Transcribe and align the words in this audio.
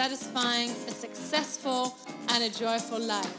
satisfying, 0.00 0.70
a 0.88 0.92
successful, 0.92 1.94
and 2.30 2.42
a 2.42 2.48
joyful 2.48 2.98
life. 2.98 3.36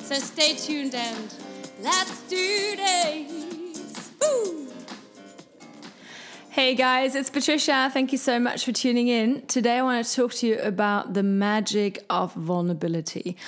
So 0.00 0.16
stay 0.16 0.54
tuned 0.54 0.94
and 0.94 1.34
let's 1.80 2.20
do 2.28 2.76
this! 2.76 4.12
Woo! 4.20 4.68
Hey 6.50 6.74
guys, 6.74 7.14
it's 7.14 7.30
Patricia. 7.30 7.88
Thank 7.90 8.12
you 8.12 8.18
so 8.18 8.38
much 8.38 8.66
for 8.66 8.72
tuning 8.72 9.08
in. 9.08 9.46
Today 9.46 9.78
I 9.78 9.82
want 9.82 10.04
to 10.04 10.14
talk 10.14 10.34
to 10.34 10.46
you 10.46 10.58
about 10.58 11.14
the 11.14 11.22
magic 11.22 12.04
of 12.10 12.34
vulnerability. 12.34 13.38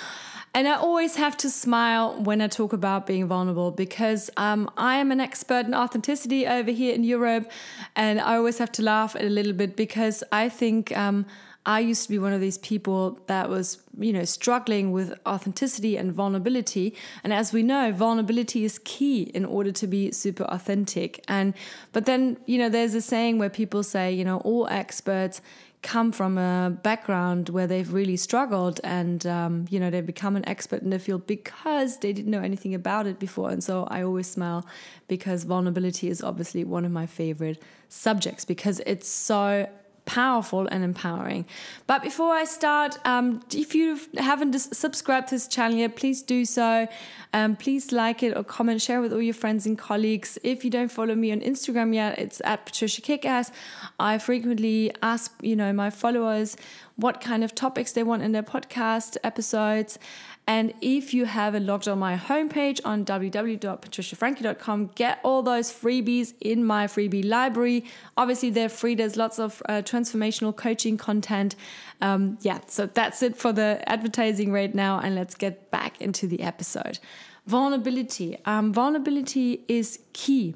And 0.55 0.67
I 0.67 0.77
always 0.77 1.17
have 1.17 1.37
to 1.37 1.51
smile 1.51 2.19
when 2.19 2.41
I 2.41 2.47
talk 2.47 2.73
about 2.73 3.05
being 3.05 3.27
vulnerable 3.27 3.69
because 3.69 4.31
um, 4.35 4.67
I 4.75 4.95
am 4.95 5.11
an 5.11 5.19
expert 5.19 5.67
in 5.67 5.75
authenticity 5.75 6.47
over 6.47 6.71
here 6.71 6.95
in 6.95 7.03
Europe. 7.03 7.51
And 7.95 8.19
I 8.19 8.37
always 8.37 8.57
have 8.57 8.71
to 8.71 8.81
laugh 8.81 9.13
a 9.13 9.29
little 9.29 9.53
bit 9.53 9.75
because 9.75 10.23
I 10.31 10.49
think 10.49 10.97
um, 10.97 11.27
I 11.67 11.81
used 11.81 12.03
to 12.03 12.09
be 12.09 12.17
one 12.17 12.31
of 12.31 12.39
these 12.39 12.57
people 12.57 13.19
that 13.27 13.49
was, 13.49 13.79
you 13.99 14.13
know, 14.13 14.23
struggling 14.23 14.93
with 14.93 15.13
authenticity 15.27 15.97
and 15.97 16.13
vulnerability. 16.13 16.95
And 17.25 17.33
as 17.33 17.51
we 17.51 17.61
know, 17.61 17.91
vulnerability 17.91 18.63
is 18.63 18.79
key 18.85 19.23
in 19.23 19.43
order 19.43 19.73
to 19.73 19.85
be 19.85 20.13
super 20.13 20.45
authentic. 20.45 21.21
And, 21.27 21.53
but 21.91 22.05
then, 22.05 22.37
you 22.45 22.57
know, 22.57 22.69
there's 22.69 22.95
a 22.95 23.01
saying 23.01 23.37
where 23.37 23.49
people 23.49 23.83
say, 23.83 24.13
you 24.13 24.23
know, 24.23 24.37
all 24.39 24.65
experts, 24.69 25.41
come 25.83 26.11
from 26.13 26.37
a 26.37 26.69
background 26.83 27.49
where 27.49 27.67
they've 27.67 27.93
really 27.93 28.17
struggled 28.17 28.79
and 28.83 29.27
um, 29.27 29.67
you 29.69 29.79
know 29.79 29.91
they've 29.91 30.07
become 30.07 30.35
an 30.35 30.47
expert 30.49 30.81
in 30.81 30.89
the 30.89 30.97
field 30.97 31.27
because 31.27 31.99
they 31.99 32.11
didn't 32.11 32.31
know 32.31 32.41
anything 32.41 32.73
about 32.73 33.05
it 33.05 33.19
before 33.19 33.51
and 33.51 33.63
so 33.63 33.87
i 33.91 34.01
always 34.01 34.27
smile 34.27 34.65
because 35.07 35.43
vulnerability 35.43 36.09
is 36.09 36.23
obviously 36.23 36.63
one 36.63 36.83
of 36.83 36.91
my 36.91 37.05
favorite 37.05 37.61
subjects 37.89 38.43
because 38.43 38.81
it's 38.87 39.07
so 39.07 39.69
powerful 40.07 40.67
and 40.67 40.83
empowering. 40.83 41.45
But 41.85 42.01
before 42.01 42.33
I 42.33 42.45
start, 42.45 42.97
um, 43.05 43.43
if 43.53 43.75
you 43.75 43.99
haven't 44.17 44.57
subscribed 44.57 45.27
to 45.27 45.35
this 45.35 45.47
channel 45.47 45.77
yet, 45.77 45.95
please 45.95 46.23
do 46.23 46.45
so. 46.45 46.87
Um, 47.33 47.55
please 47.55 47.91
like 47.91 48.23
it 48.23 48.35
or 48.35 48.43
comment, 48.43 48.81
share 48.81 49.01
with 49.01 49.13
all 49.13 49.21
your 49.21 49.35
friends 49.35 49.67
and 49.67 49.77
colleagues. 49.77 50.39
If 50.43 50.65
you 50.65 50.71
don't 50.71 50.91
follow 50.91 51.13
me 51.13 51.31
on 51.31 51.41
Instagram 51.41 51.93
yet, 51.93 52.17
it's 52.17 52.41
at 52.43 52.65
Patricia 52.65 53.01
Kickass. 53.01 53.51
I 53.99 54.17
frequently 54.17 54.91
ask, 55.03 55.31
you 55.41 55.55
know, 55.55 55.71
my 55.73 55.91
followers 55.91 56.57
what 56.95 57.21
kind 57.21 57.43
of 57.43 57.53
topics 57.53 57.91
they 57.91 58.01
want 58.01 58.23
in 58.23 58.31
their 58.31 58.43
podcast 58.43 59.17
episodes. 59.23 59.99
And 60.47 60.73
if 60.79 61.13
you 61.13 61.25
haven't 61.25 61.65
logged 61.65 61.89
on 61.89 61.99
my 61.99 62.15
homepage 62.15 62.79
on 62.85 63.03
www.patriciafrankie.com, 63.03 64.91
get 64.95 65.19
all 65.21 65.43
those 65.43 65.69
freebies 65.73 66.33
in 66.39 66.63
my 66.63 66.87
freebie 66.87 67.27
library. 67.27 67.83
Obviously, 68.15 68.49
they're 68.49 68.69
free. 68.69 68.95
There's 68.95 69.17
lots 69.17 69.39
of 69.39 69.61
uh, 69.67 69.81
transformational 69.83 70.55
coaching 70.55 70.95
content. 70.95 71.57
Um, 71.99 72.37
yeah, 72.41 72.61
so 72.67 72.85
that's 72.85 73.21
it 73.21 73.35
for 73.35 73.51
the 73.51 73.83
advertising 73.87 74.53
right 74.53 74.73
now. 74.73 74.99
And 74.99 75.15
let's 75.15 75.35
get 75.35 75.69
back 75.69 75.99
into 75.99 76.27
the 76.27 76.41
episode. 76.41 76.99
Vulnerability. 77.45 78.37
Um, 78.45 78.71
vulnerability 78.71 79.65
is 79.67 79.99
key 80.13 80.55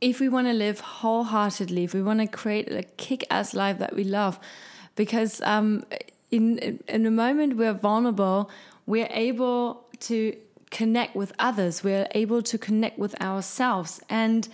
if 0.00 0.20
we 0.20 0.28
want 0.28 0.46
to 0.46 0.52
live 0.52 0.80
wholeheartedly, 0.80 1.84
if 1.84 1.94
we 1.94 2.02
want 2.02 2.20
to 2.20 2.26
create 2.26 2.70
a 2.70 2.82
kick 2.82 3.24
ass 3.30 3.54
life 3.54 3.78
that 3.78 3.94
we 3.94 4.04
love. 4.04 4.38
Because 4.94 5.40
um, 5.42 5.84
in, 6.30 6.80
in 6.88 7.06
a 7.06 7.10
moment 7.10 7.56
we're 7.56 7.72
vulnerable, 7.72 8.50
we're 8.86 9.08
able 9.10 9.86
to 10.00 10.36
connect 10.70 11.14
with 11.14 11.32
others, 11.38 11.84
we're 11.84 12.08
able 12.12 12.42
to 12.42 12.58
connect 12.58 12.98
with 12.98 13.20
ourselves. 13.20 14.00
And 14.08 14.48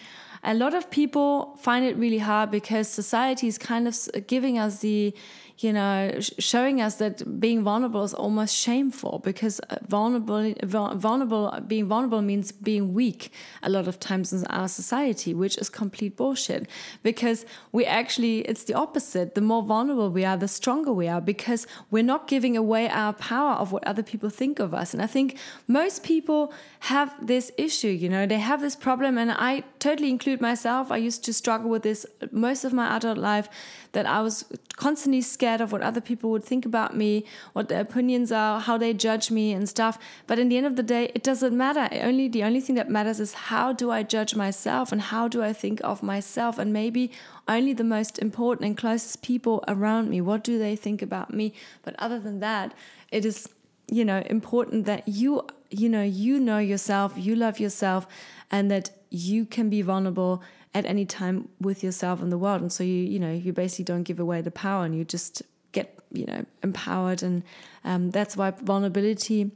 a 0.45 0.55
lot 0.55 0.75
of 0.75 0.91
people 0.91 1.57
find 1.61 1.85
it 1.85 1.97
really 1.97 2.19
hard 2.19 2.51
because 2.51 2.89
society 2.89 3.47
is 3.47 3.59
kind 3.59 3.87
of 3.87 3.97
giving 4.27 4.59
us 4.59 4.81
the 4.81 5.15
you 5.59 5.73
know, 5.73 6.19
showing 6.39 6.81
us 6.81 6.97
that 6.97 7.41
being 7.41 7.63
vulnerable 7.63 8.03
is 8.05 8.15
almost 8.15 8.55
shameful 8.55 9.21
because 9.23 9.61
uh, 9.61 9.77
vulnerable, 9.87 10.55
vulnerable, 10.63 11.59
being 11.67 11.87
vulnerable 11.87 12.23
means 12.23 12.53
being 12.53 12.95
weak 12.95 13.33
a 13.63 13.71
lot 13.71 13.87
of 13.89 14.01
times 14.01 14.33
in 14.33 14.47
our 14.47 14.69
society, 14.69 15.35
which 15.35 15.57
is 15.59 15.69
complete 15.69 16.17
bullshit. 16.17 16.69
Because 17.03 17.45
we 17.71 17.85
actually, 17.85 18.41
it's 18.41 18.65
the 18.65 18.75
opposite. 18.75 19.35
The 19.35 19.41
more 19.41 19.63
vulnerable 19.63 20.11
we 20.11 20.25
are, 20.25 20.37
the 20.37 20.49
stronger 20.49 20.93
we 20.93 21.09
are 21.09 21.21
because 21.21 21.67
we're 21.91 22.03
not 22.03 22.29
giving 22.29 22.57
away 22.57 22.89
our 22.89 23.13
power 23.13 23.55
of 23.55 23.73
what 23.73 23.87
other 23.87 24.03
people 24.03 24.31
think 24.31 24.59
of 24.59 24.75
us. 24.75 24.93
And 24.93 25.03
I 25.03 25.07
think 25.07 25.39
most 25.69 26.03
people 26.03 26.53
have 26.81 27.15
this 27.25 27.53
issue, 27.57 27.89
you 27.89 28.09
know, 28.09 28.27
they 28.27 28.39
have 28.39 28.61
this 28.61 28.77
problem, 28.77 29.19
and 29.19 29.31
I 29.31 29.65
totally 29.83 30.11
include 30.11 30.41
myself. 30.41 30.93
I 30.93 30.97
used 30.99 31.25
to 31.25 31.33
struggle 31.33 31.69
with 31.69 31.83
this 31.83 32.07
most 32.31 32.63
of 32.65 32.73
my 32.73 32.97
adult 32.97 33.19
life 33.19 33.49
that 33.91 34.07
I 34.07 34.23
was 34.23 34.45
constantly 34.77 35.21
scared 35.21 35.61
of 35.61 35.73
what 35.73 35.83
other 35.83 36.01
people 36.01 36.31
would 36.31 36.45
think 36.45 36.65
about 36.65 36.97
me, 36.97 37.25
what 37.53 37.69
their 37.69 37.81
opinions 37.81 38.31
are, 38.31 38.61
how 38.61 38.79
they 38.79 38.95
judge 38.95 39.33
me 39.33 39.53
and 39.53 39.69
stuff. 39.69 39.99
But 40.29 40.39
in 40.39 40.49
the 40.49 40.57
end 40.57 40.67
of 40.67 40.77
the 40.77 40.85
day, 40.85 41.11
it 41.17 41.25
doesn't 41.25 41.57
matter. 41.57 41.89
Only 41.91 42.29
the 42.29 42.45
only 42.45 42.61
thing 42.61 42.77
that 42.77 42.89
matters 42.89 43.19
is 43.19 43.33
how 43.51 43.73
do 43.73 43.91
I 43.91 44.05
judge 44.05 44.37
myself 44.37 44.93
and 44.93 45.01
how 45.01 45.27
do 45.27 45.43
I 45.43 45.53
think 45.53 45.81
of 45.83 46.01
myself 46.01 46.59
and 46.59 46.73
maybe 46.73 47.11
only 47.49 47.73
the 47.73 47.85
most 47.97 48.21
important 48.21 48.67
and 48.69 48.79
closest 48.79 49.21
people 49.21 49.65
around 49.67 50.09
me. 50.09 50.21
What 50.21 50.45
do 50.45 50.61
they 50.61 50.77
think 50.77 51.03
about 51.03 51.35
me? 51.35 51.55
But 51.83 51.97
other 51.99 52.21
than 52.21 52.39
that, 52.39 52.73
it 53.11 53.25
is 53.25 53.49
you 53.91 54.05
know 54.05 54.23
important 54.27 54.87
that 54.87 55.09
you 55.09 55.45
you 55.73 55.89
know 55.89 56.03
you 56.03 56.39
know 56.39 56.59
yourself, 56.59 57.15
you 57.17 57.35
love 57.35 57.59
yourself 57.59 58.07
and 58.51 58.71
that 58.71 58.91
you 59.11 59.45
can 59.45 59.69
be 59.69 59.83
vulnerable 59.83 60.43
at 60.75 60.87
any 60.87 61.05
time 61.05 61.49
with 61.61 61.83
yourself 61.83 62.23
and 62.23 62.33
the 62.33 62.39
world. 62.39 62.63
And 62.63 62.73
so 62.73 62.83
you, 62.83 62.95
you 62.95 63.19
know, 63.19 63.33
you 63.33 63.53
basically 63.53 63.85
don't 63.85 64.05
give 64.05 64.19
away 64.19 64.41
the 64.41 64.51
power 64.51 64.85
and 64.85 64.97
you 64.97 65.05
just 65.05 65.43
get, 65.73 65.99
you 66.13 66.27
know, 66.27 66.45
empowered. 66.63 67.23
And 67.23 67.43
um, 67.85 68.11
that's 68.11 68.37
why 68.37 68.51
vulnerability 68.51 69.51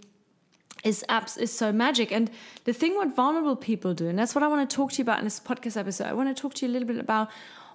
is 0.84 1.04
apps 1.08 1.38
is 1.38 1.52
so 1.52 1.72
magic. 1.72 2.12
And 2.12 2.30
the 2.64 2.72
thing 2.72 2.94
what 2.94 3.14
vulnerable 3.14 3.56
people 3.56 3.94
do, 3.94 4.08
and 4.08 4.18
that's 4.18 4.34
what 4.34 4.44
I 4.44 4.48
want 4.48 4.68
to 4.68 4.76
talk 4.76 4.92
to 4.92 4.98
you 4.98 5.02
about 5.02 5.18
in 5.18 5.24
this 5.24 5.40
podcast 5.40 5.76
episode. 5.78 6.06
I 6.06 6.12
want 6.12 6.34
to 6.34 6.40
talk 6.40 6.54
to 6.54 6.66
you 6.66 6.72
a 6.72 6.74
little 6.74 6.88
bit 6.88 6.98
about 6.98 7.28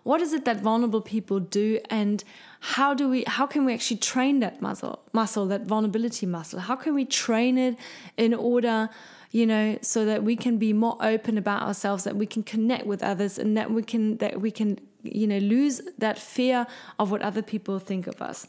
what 0.03 0.21
is 0.21 0.33
it 0.33 0.45
that 0.45 0.61
vulnerable 0.61 1.01
people 1.01 1.39
do 1.39 1.79
and 1.89 2.23
how 2.59 2.93
do 2.93 3.09
we 3.09 3.23
how 3.27 3.45
can 3.45 3.65
we 3.65 3.73
actually 3.73 3.97
train 3.97 4.39
that 4.39 4.61
muscle 4.61 5.03
muscle 5.13 5.45
that 5.47 5.65
vulnerability 5.65 6.25
muscle 6.25 6.59
how 6.59 6.75
can 6.75 6.93
we 6.93 7.05
train 7.05 7.57
it 7.57 7.75
in 8.17 8.33
order 8.33 8.89
you 9.31 9.45
know, 9.45 9.79
so 9.81 10.05
that 10.05 10.23
we 10.23 10.35
can 10.35 10.57
be 10.57 10.73
more 10.73 10.97
open 10.99 11.37
about 11.37 11.61
ourselves, 11.63 12.03
that 12.03 12.17
we 12.17 12.25
can 12.25 12.43
connect 12.43 12.85
with 12.85 13.01
others, 13.01 13.39
and 13.39 13.55
that 13.55 13.71
we 13.71 13.81
can 13.81 14.17
that 14.17 14.41
we 14.41 14.51
can 14.51 14.77
you 15.03 15.25
know 15.25 15.37
lose 15.37 15.81
that 15.97 16.19
fear 16.19 16.67
of 16.99 17.11
what 17.11 17.21
other 17.21 17.41
people 17.41 17.79
think 17.79 18.07
of 18.07 18.21
us. 18.21 18.47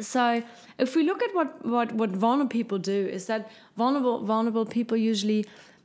So 0.00 0.42
if 0.78 0.94
we 0.94 1.02
look 1.02 1.22
at 1.22 1.34
what 1.34 1.66
what 1.66 1.92
what 1.92 2.10
vulnerable 2.10 2.50
people 2.50 2.78
do, 2.78 3.06
is 3.06 3.26
that 3.26 3.50
vulnerable 3.76 4.24
vulnerable 4.24 4.64
people 4.64 4.96
usually 4.96 5.44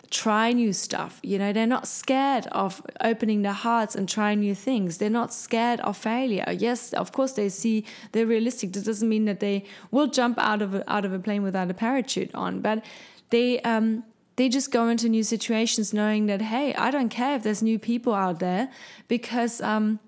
try 0.09 0.51
new 0.51 0.73
stuff. 0.73 1.19
You 1.23 1.37
know, 1.37 1.53
they're 1.53 1.67
not 1.67 1.87
scared 1.87 2.47
of 2.47 2.81
opening 3.01 3.41
their 3.41 3.53
hearts 3.53 3.95
and 3.95 4.07
trying 4.07 4.39
new 4.39 4.55
things. 4.55 4.97
They're 4.97 5.09
not 5.09 5.33
scared 5.33 5.79
of 5.81 5.97
failure. 5.97 6.45
Yes, 6.51 6.93
of 6.93 7.11
course 7.11 7.33
they 7.33 7.49
see 7.49 7.85
they're 8.11 8.25
realistic. 8.25 8.73
That 8.73 8.85
doesn't 8.85 9.07
mean 9.07 9.25
that 9.25 9.39
they 9.39 9.65
will 9.91 10.07
jump 10.07 10.37
out 10.39 10.61
of 10.61 10.75
a, 10.75 10.91
out 10.91 11.05
of 11.05 11.13
a 11.13 11.19
plane 11.19 11.43
without 11.43 11.69
a 11.69 11.73
parachute 11.73 12.33
on, 12.33 12.61
but 12.61 12.83
they 13.29 13.59
um, 13.61 14.03
they 14.35 14.49
just 14.49 14.71
go 14.71 14.87
into 14.87 15.09
new 15.09 15.23
situations 15.23 15.93
knowing 15.93 16.25
that 16.27 16.41
hey, 16.41 16.73
I 16.73 16.91
don't 16.91 17.09
care 17.09 17.35
if 17.35 17.43
there's 17.43 17.61
new 17.61 17.77
people 17.77 18.13
out 18.13 18.39
there 18.39 18.69
because 19.07 19.61
um, 19.61 19.99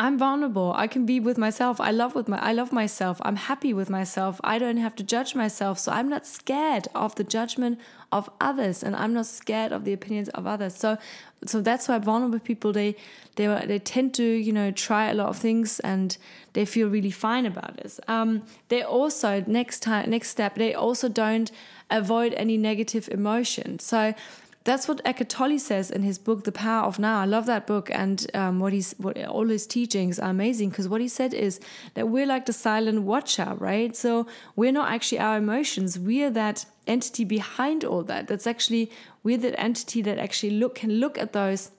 I'm 0.00 0.16
vulnerable. 0.16 0.72
I 0.74 0.86
can 0.86 1.04
be 1.04 1.20
with 1.20 1.36
myself. 1.36 1.78
I 1.78 1.90
love 1.90 2.14
with 2.14 2.26
my 2.26 2.38
I 2.38 2.52
love 2.54 2.72
myself. 2.72 3.20
I'm 3.20 3.36
happy 3.36 3.74
with 3.74 3.90
myself. 3.90 4.40
I 4.42 4.58
don't 4.58 4.78
have 4.78 4.96
to 4.96 5.02
judge 5.02 5.34
myself. 5.34 5.78
So 5.78 5.92
I'm 5.92 6.08
not 6.08 6.26
scared 6.26 6.88
of 6.94 7.16
the 7.16 7.22
judgment 7.22 7.78
of 8.10 8.30
others 8.40 8.82
and 8.82 8.96
I'm 8.96 9.12
not 9.12 9.26
scared 9.26 9.72
of 9.72 9.84
the 9.84 9.92
opinions 9.92 10.30
of 10.30 10.46
others. 10.46 10.74
So 10.74 10.96
so 11.44 11.60
that's 11.60 11.86
why 11.86 11.98
vulnerable 11.98 12.38
people 12.38 12.72
they 12.72 12.96
they 13.36 13.46
they 13.66 13.78
tend 13.78 14.14
to, 14.14 14.24
you 14.24 14.52
know, 14.52 14.70
try 14.70 15.10
a 15.10 15.14
lot 15.14 15.28
of 15.28 15.36
things 15.36 15.80
and 15.80 16.16
they 16.54 16.64
feel 16.64 16.88
really 16.88 17.10
fine 17.10 17.44
about 17.44 17.76
this. 17.76 18.00
Um, 18.08 18.42
they 18.68 18.82
also 18.82 19.44
next 19.46 19.80
time 19.80 20.08
next 20.08 20.30
step, 20.30 20.54
they 20.54 20.72
also 20.72 21.10
don't 21.10 21.52
avoid 21.90 22.32
any 22.34 22.56
negative 22.56 23.06
emotion. 23.12 23.78
So 23.78 24.14
that's 24.64 24.86
what 24.86 25.00
Eckhart 25.06 25.30
Tolle 25.30 25.58
says 25.58 25.90
in 25.90 26.02
his 26.02 26.18
book, 26.18 26.44
The 26.44 26.52
Power 26.52 26.84
of 26.84 26.98
Now. 26.98 27.20
I 27.20 27.24
love 27.24 27.46
that 27.46 27.66
book, 27.66 27.90
and 27.90 28.26
um, 28.34 28.60
what 28.60 28.74
he's 28.74 28.94
what 28.98 29.16
all 29.24 29.48
his 29.48 29.66
teachings 29.66 30.18
are 30.18 30.28
amazing 30.28 30.68
because 30.68 30.86
what 30.86 31.00
he 31.00 31.08
said 31.08 31.32
is 31.32 31.60
that 31.94 32.10
we're 32.10 32.26
like 32.26 32.44
the 32.44 32.52
silent 32.52 33.02
watcher, 33.02 33.54
right? 33.56 33.96
So 33.96 34.26
we're 34.56 34.72
not 34.72 34.92
actually 34.92 35.18
our 35.18 35.38
emotions; 35.38 35.98
we're 35.98 36.30
that 36.32 36.66
entity 36.86 37.24
behind 37.24 37.84
all 37.84 38.02
that. 38.04 38.28
That's 38.28 38.46
actually 38.46 38.90
we're 39.22 39.38
that 39.38 39.58
entity 39.58 40.02
that 40.02 40.18
actually 40.18 40.50
look 40.50 40.74
can 40.74 40.92
look 40.92 41.16
at 41.16 41.32
those 41.32 41.70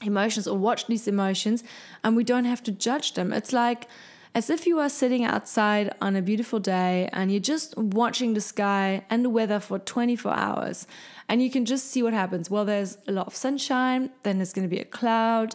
emotions 0.00 0.48
or 0.48 0.56
watch 0.56 0.86
these 0.86 1.06
emotions, 1.06 1.64
and 2.02 2.16
we 2.16 2.24
don't 2.24 2.46
have 2.46 2.62
to 2.62 2.72
judge 2.72 3.12
them. 3.12 3.30
It's 3.30 3.52
like 3.52 3.88
as 4.36 4.50
if 4.50 4.66
you 4.66 4.78
are 4.78 4.90
sitting 4.90 5.24
outside 5.24 5.90
on 6.02 6.14
a 6.14 6.20
beautiful 6.20 6.60
day 6.60 7.08
and 7.14 7.30
you're 7.30 7.40
just 7.40 7.74
watching 7.78 8.34
the 8.34 8.40
sky 8.42 9.02
and 9.08 9.24
the 9.24 9.30
weather 9.30 9.58
for 9.58 9.78
24 9.78 10.30
hours 10.30 10.86
and 11.28 11.42
you 11.42 11.50
can 11.50 11.64
just 11.64 11.90
see 11.90 12.02
what 12.02 12.12
happens. 12.12 12.50
Well, 12.50 12.64
there's 12.64 12.98
a 13.06 13.12
lot 13.12 13.26
of 13.26 13.34
sunshine, 13.34 14.10
then 14.22 14.38
there's 14.38 14.52
going 14.52 14.68
to 14.68 14.74
be 14.74 14.80
a 14.80 14.84
cloud, 14.84 15.54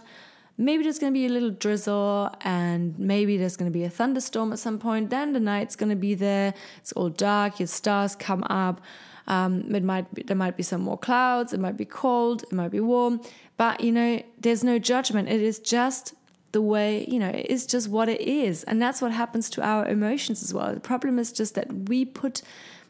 maybe 0.57 0.83
there's 0.83 0.99
going 0.99 1.13
to 1.13 1.17
be 1.17 1.25
a 1.25 1.29
little 1.29 1.51
drizzle, 1.51 2.33
and 2.41 2.97
maybe 2.99 3.37
there's 3.37 3.57
going 3.57 3.71
to 3.71 3.77
be 3.77 3.83
a 3.83 3.89
thunderstorm 3.89 4.51
at 4.53 4.59
some 4.59 4.79
point. 4.79 5.09
Then 5.09 5.33
the 5.33 5.39
night's 5.39 5.75
going 5.75 5.89
to 5.89 5.95
be 5.95 6.13
there, 6.13 6.53
it's 6.77 6.91
all 6.93 7.09
dark, 7.09 7.59
your 7.59 7.67
stars 7.67 8.15
come 8.15 8.43
up. 8.49 8.81
Um, 9.27 9.73
it 9.73 9.83
might 9.83 10.13
be, 10.13 10.23
there 10.23 10.35
might 10.35 10.57
be 10.57 10.63
some 10.63 10.81
more 10.81 10.97
clouds, 10.97 11.53
it 11.53 11.59
might 11.59 11.77
be 11.77 11.85
cold, 11.85 12.43
it 12.43 12.51
might 12.51 12.71
be 12.71 12.79
warm, 12.79 13.21
but 13.55 13.81
you 13.81 13.91
know, 13.91 14.21
there's 14.39 14.63
no 14.63 14.79
judgment. 14.79 15.29
It 15.29 15.41
is 15.41 15.59
just 15.59 16.15
the 16.51 16.61
way, 16.61 17.05
you 17.07 17.19
know, 17.19 17.31
it's 17.33 17.65
just 17.65 17.87
what 17.87 18.09
it 18.09 18.21
is. 18.21 18.63
And 18.63 18.81
that's 18.81 19.01
what 19.01 19.11
happens 19.11 19.49
to 19.51 19.61
our 19.61 19.87
emotions 19.87 20.43
as 20.43 20.53
well. 20.53 20.73
The 20.73 20.79
problem 20.79 21.19
is 21.19 21.31
just 21.31 21.55
that 21.55 21.71
we 21.87 22.03
put, 22.03 22.41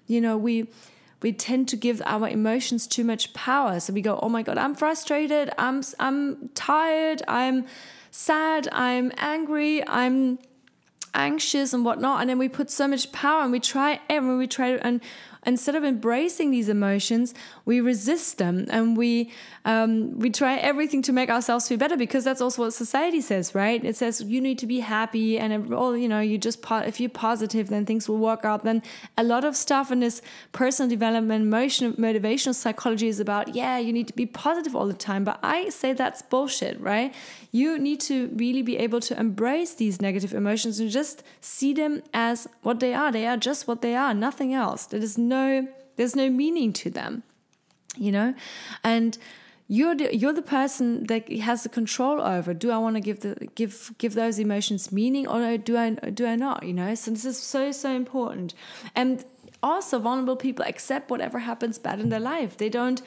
you 0.08 0.22
know, 0.22 0.38
we 0.38 0.68
we 1.22 1.32
tend 1.32 1.68
to 1.70 1.76
give 1.76 2.02
our 2.06 2.28
emotions 2.28 2.88
too 2.88 3.04
much 3.04 3.34
power. 3.34 3.80
So 3.80 3.94
we 3.94 4.02
go, 4.02 4.20
"Oh 4.22 4.30
my 4.30 4.44
god, 4.44 4.58
I'm 4.58 4.76
frustrated. 4.76 5.52
I'm 5.58 5.82
I'm 6.00 6.50
tired. 6.50 7.22
I'm 7.28 7.66
sad. 8.12 8.68
I'm 8.72 9.12
angry. 9.18 9.88
I'm 9.88 10.40
anxious 11.14 11.74
and 11.74 11.86
whatnot." 11.86 12.22
And 12.22 12.30
then 12.30 12.40
we 12.40 12.50
put 12.50 12.70
so 12.72 12.88
much 12.88 13.12
power 13.12 13.44
and 13.44 13.52
we 13.52 13.60
try 13.60 14.00
and 14.10 14.38
we 14.38 14.48
try 14.48 14.70
and 14.70 15.02
instead 15.46 15.76
of 15.76 15.84
embracing 15.84 16.52
these 16.52 16.70
emotions, 16.70 17.34
we 17.66 17.82
resist 17.82 18.38
them 18.38 18.66
and 18.70 18.96
we 18.96 19.32
um, 19.66 20.18
we 20.20 20.30
try 20.30 20.56
everything 20.56 21.02
to 21.04 21.14
make 21.14 21.30
ourselves 21.30 21.68
feel 21.68 21.78
better 21.78 21.98
because 21.98 22.24
that's 22.24 22.42
also 22.42 22.64
what 22.64 22.74
society 22.74 23.22
says, 23.22 23.54
right? 23.54 23.84
It 23.84 23.96
says 23.96 24.22
you 24.22 24.42
need 24.42 24.58
to 24.60 24.68
be 24.68 24.80
happy 24.80 25.38
and 25.38 25.74
all 25.74 25.96
you 25.96 26.08
know 26.08 26.20
you 26.20 26.38
just 26.38 26.66
if 26.72 27.00
you're 27.00 27.10
positive 27.10 27.70
then 27.70 27.86
things 27.86 28.08
will 28.08 28.18
work 28.18 28.46
out. 28.46 28.64
Then 28.64 28.84
a 29.18 29.24
lot 29.24 29.44
of 29.44 29.56
stuff 29.56 29.92
in 29.92 30.00
this 30.00 30.22
personal 30.52 30.90
development, 30.90 31.44
emotional, 31.44 31.94
motivational 31.94 32.56
psychology 32.56 33.08
is 33.08 33.20
about 33.20 33.56
yeah 33.56 33.78
you 33.78 33.94
need 33.94 34.08
to 34.08 34.14
be 34.14 34.26
positive 34.26 34.76
all 34.76 34.88
the 34.88 34.94
time, 34.94 35.24
but 35.24 35.40
I 35.44 35.70
say 35.70 35.94
that's 35.94 36.22
bullshit, 36.22 36.80
right? 36.80 37.14
You 37.52 37.78
need 37.78 38.00
to 38.02 38.30
really 38.36 38.62
be 38.62 38.78
able 38.78 39.02
to 39.02 39.20
embrace 39.20 39.74
these 39.74 40.02
negative 40.02 40.34
emotions 40.34 40.80
and 40.80 40.90
just 40.90 41.24
see 41.42 41.74
them 41.74 42.02
as 42.14 42.48
what 42.62 42.80
they 42.80 42.94
are. 42.94 43.12
They 43.12 43.28
are 43.28 43.38
just 43.38 43.68
what 43.68 43.82
they 43.82 43.96
are, 43.96 44.14
nothing 44.14 44.54
else. 44.54 44.86
There 44.86 45.02
is 45.02 45.18
no 45.38 45.68
there's 45.98 46.16
no 46.16 46.30
meaning 46.30 46.72
to 46.74 46.90
them 46.90 47.24
you 47.98 48.12
know? 48.12 48.34
And 48.84 49.18
you're 49.68 49.96
the, 49.96 50.16
you're 50.16 50.34
the 50.34 50.42
person 50.42 51.06
that 51.06 51.32
has 51.32 51.64
the 51.64 51.70
control 51.70 52.20
over 52.20 52.54
do 52.54 52.72
i 52.72 52.78
want 52.78 52.98
to 52.98 53.00
give 53.00 53.22
the 53.22 53.36
give 53.56 53.94
give 53.98 54.16
those 54.16 54.38
emotions 54.38 54.92
meaning 54.92 55.26
or 55.26 55.58
do 55.58 55.78
i 55.78 55.92
do 55.92 56.26
i 56.28 56.36
not 56.36 56.64
you 56.64 56.74
know? 56.74 56.94
So 56.96 57.12
this 57.12 57.24
is 57.26 57.38
so 57.38 57.72
so 57.72 57.96
important. 57.96 58.54
And 58.96 59.24
also 59.64 60.00
vulnerable 60.00 60.36
people 60.36 60.66
accept 60.66 61.10
whatever 61.10 61.40
happens 61.40 61.80
bad 61.80 62.00
in 62.00 62.10
their 62.10 62.20
life. 62.20 62.58
They 62.58 62.68
don't 62.70 63.02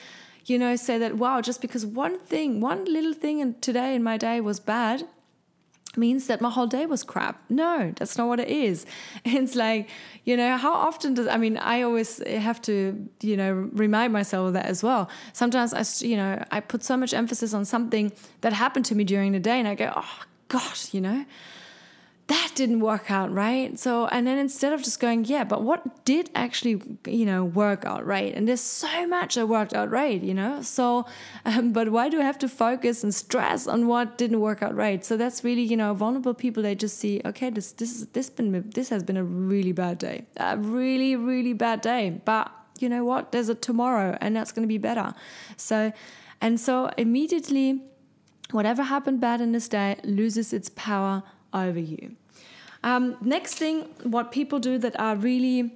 you 0.46 0.58
know 0.58 0.76
say 0.76 0.98
that 0.98 1.16
wow 1.16 1.40
just 1.40 1.60
because 1.60 1.84
one 1.84 2.18
thing 2.18 2.60
one 2.60 2.84
little 2.84 3.14
thing 3.14 3.40
in 3.40 3.54
today 3.60 3.94
in 3.94 4.02
my 4.02 4.16
day 4.16 4.40
was 4.40 4.60
bad 4.60 5.06
means 5.96 6.26
that 6.26 6.40
my 6.40 6.50
whole 6.50 6.66
day 6.66 6.86
was 6.86 7.02
crap. 7.02 7.42
No, 7.48 7.92
that's 7.96 8.16
not 8.18 8.28
what 8.28 8.40
it 8.40 8.48
is. 8.48 8.86
It's 9.24 9.54
like, 9.54 9.88
you 10.24 10.36
know, 10.36 10.56
how 10.56 10.72
often 10.72 11.14
does, 11.14 11.26
I 11.26 11.36
mean, 11.36 11.56
I 11.56 11.82
always 11.82 12.18
have 12.26 12.60
to, 12.62 13.08
you 13.20 13.36
know, 13.36 13.52
remind 13.72 14.12
myself 14.12 14.48
of 14.48 14.52
that 14.54 14.66
as 14.66 14.82
well. 14.82 15.08
Sometimes 15.32 15.74
I, 15.74 15.84
you 16.06 16.16
know, 16.16 16.42
I 16.50 16.60
put 16.60 16.82
so 16.82 16.96
much 16.96 17.12
emphasis 17.12 17.52
on 17.54 17.64
something 17.64 18.12
that 18.40 18.52
happened 18.52 18.86
to 18.86 18.94
me 18.94 19.04
during 19.04 19.32
the 19.32 19.40
day 19.40 19.58
and 19.58 19.68
I 19.68 19.74
go, 19.74 19.92
oh, 19.94 20.20
gosh, 20.48 20.94
you 20.94 21.00
know, 21.00 21.24
that 22.26 22.52
didn't 22.54 22.80
work 22.80 23.10
out 23.10 23.32
right? 23.32 23.78
So 23.78 24.06
and 24.06 24.26
then 24.26 24.38
instead 24.38 24.72
of 24.72 24.82
just 24.82 24.98
going 24.98 25.24
yeah 25.26 25.44
but 25.44 25.62
what 25.62 26.04
did 26.04 26.30
actually 26.34 26.82
you 27.06 27.26
know 27.26 27.44
work 27.44 27.84
out 27.84 28.06
right? 28.06 28.34
And 28.34 28.48
there's 28.48 28.60
so 28.60 29.06
much 29.06 29.34
that 29.34 29.46
worked 29.46 29.74
out 29.74 29.90
right 29.90 30.22
you 30.22 30.34
know? 30.34 30.62
So 30.62 31.06
um, 31.44 31.72
but 31.72 31.90
why 31.90 32.08
do 32.08 32.20
i 32.20 32.24
have 32.24 32.38
to 32.38 32.48
focus 32.48 33.04
and 33.04 33.14
stress 33.14 33.66
on 33.66 33.86
what 33.86 34.16
didn't 34.16 34.40
work 34.40 34.62
out 34.62 34.74
right? 34.74 35.04
So 35.04 35.16
that's 35.16 35.44
really 35.44 35.62
you 35.62 35.76
know 35.76 35.92
vulnerable 35.94 36.34
people 36.34 36.62
they 36.62 36.74
just 36.74 36.98
see 36.98 37.20
okay 37.24 37.50
this 37.50 37.72
this 37.72 37.94
is 37.94 38.06
this 38.08 38.30
been 38.30 38.70
this 38.70 38.88
has 38.88 39.02
been 39.02 39.16
a 39.16 39.24
really 39.24 39.72
bad 39.72 39.98
day. 39.98 40.26
A 40.36 40.56
really 40.56 41.16
really 41.16 41.52
bad 41.52 41.80
day. 41.80 42.20
But 42.24 42.50
you 42.78 42.88
know 42.88 43.04
what? 43.04 43.32
There's 43.32 43.48
a 43.48 43.54
tomorrow 43.54 44.16
and 44.20 44.34
that's 44.34 44.52
going 44.52 44.62
to 44.62 44.68
be 44.68 44.78
better. 44.78 45.14
So 45.56 45.92
and 46.40 46.58
so 46.58 46.90
immediately 46.96 47.82
whatever 48.50 48.82
happened 48.82 49.20
bad 49.20 49.40
in 49.40 49.52
this 49.52 49.68
day 49.68 49.96
loses 50.04 50.52
its 50.52 50.68
power 50.70 51.22
over 51.54 51.78
you. 51.78 52.16
Um, 52.82 53.16
next 53.22 53.54
thing, 53.54 53.88
what 54.02 54.30
people 54.30 54.58
do 54.58 54.76
that 54.78 54.98
are 55.00 55.16
really 55.16 55.72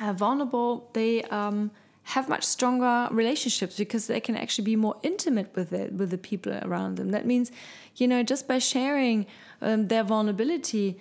uh, 0.00 0.12
vulnerable, 0.12 0.88
they 0.92 1.22
um, 1.24 1.72
have 2.04 2.28
much 2.28 2.44
stronger 2.44 3.08
relationships 3.10 3.76
because 3.76 4.06
they 4.06 4.20
can 4.20 4.36
actually 4.36 4.64
be 4.64 4.76
more 4.76 4.96
intimate 5.02 5.54
with 5.54 5.72
it 5.72 5.92
with 5.92 6.10
the 6.10 6.18
people 6.18 6.52
around 6.62 6.96
them. 6.96 7.10
That 7.10 7.26
means, 7.26 7.52
you 7.96 8.08
know, 8.08 8.22
just 8.22 8.48
by 8.48 8.58
sharing 8.58 9.26
um, 9.60 9.88
their 9.88 10.02
vulnerability 10.02 10.98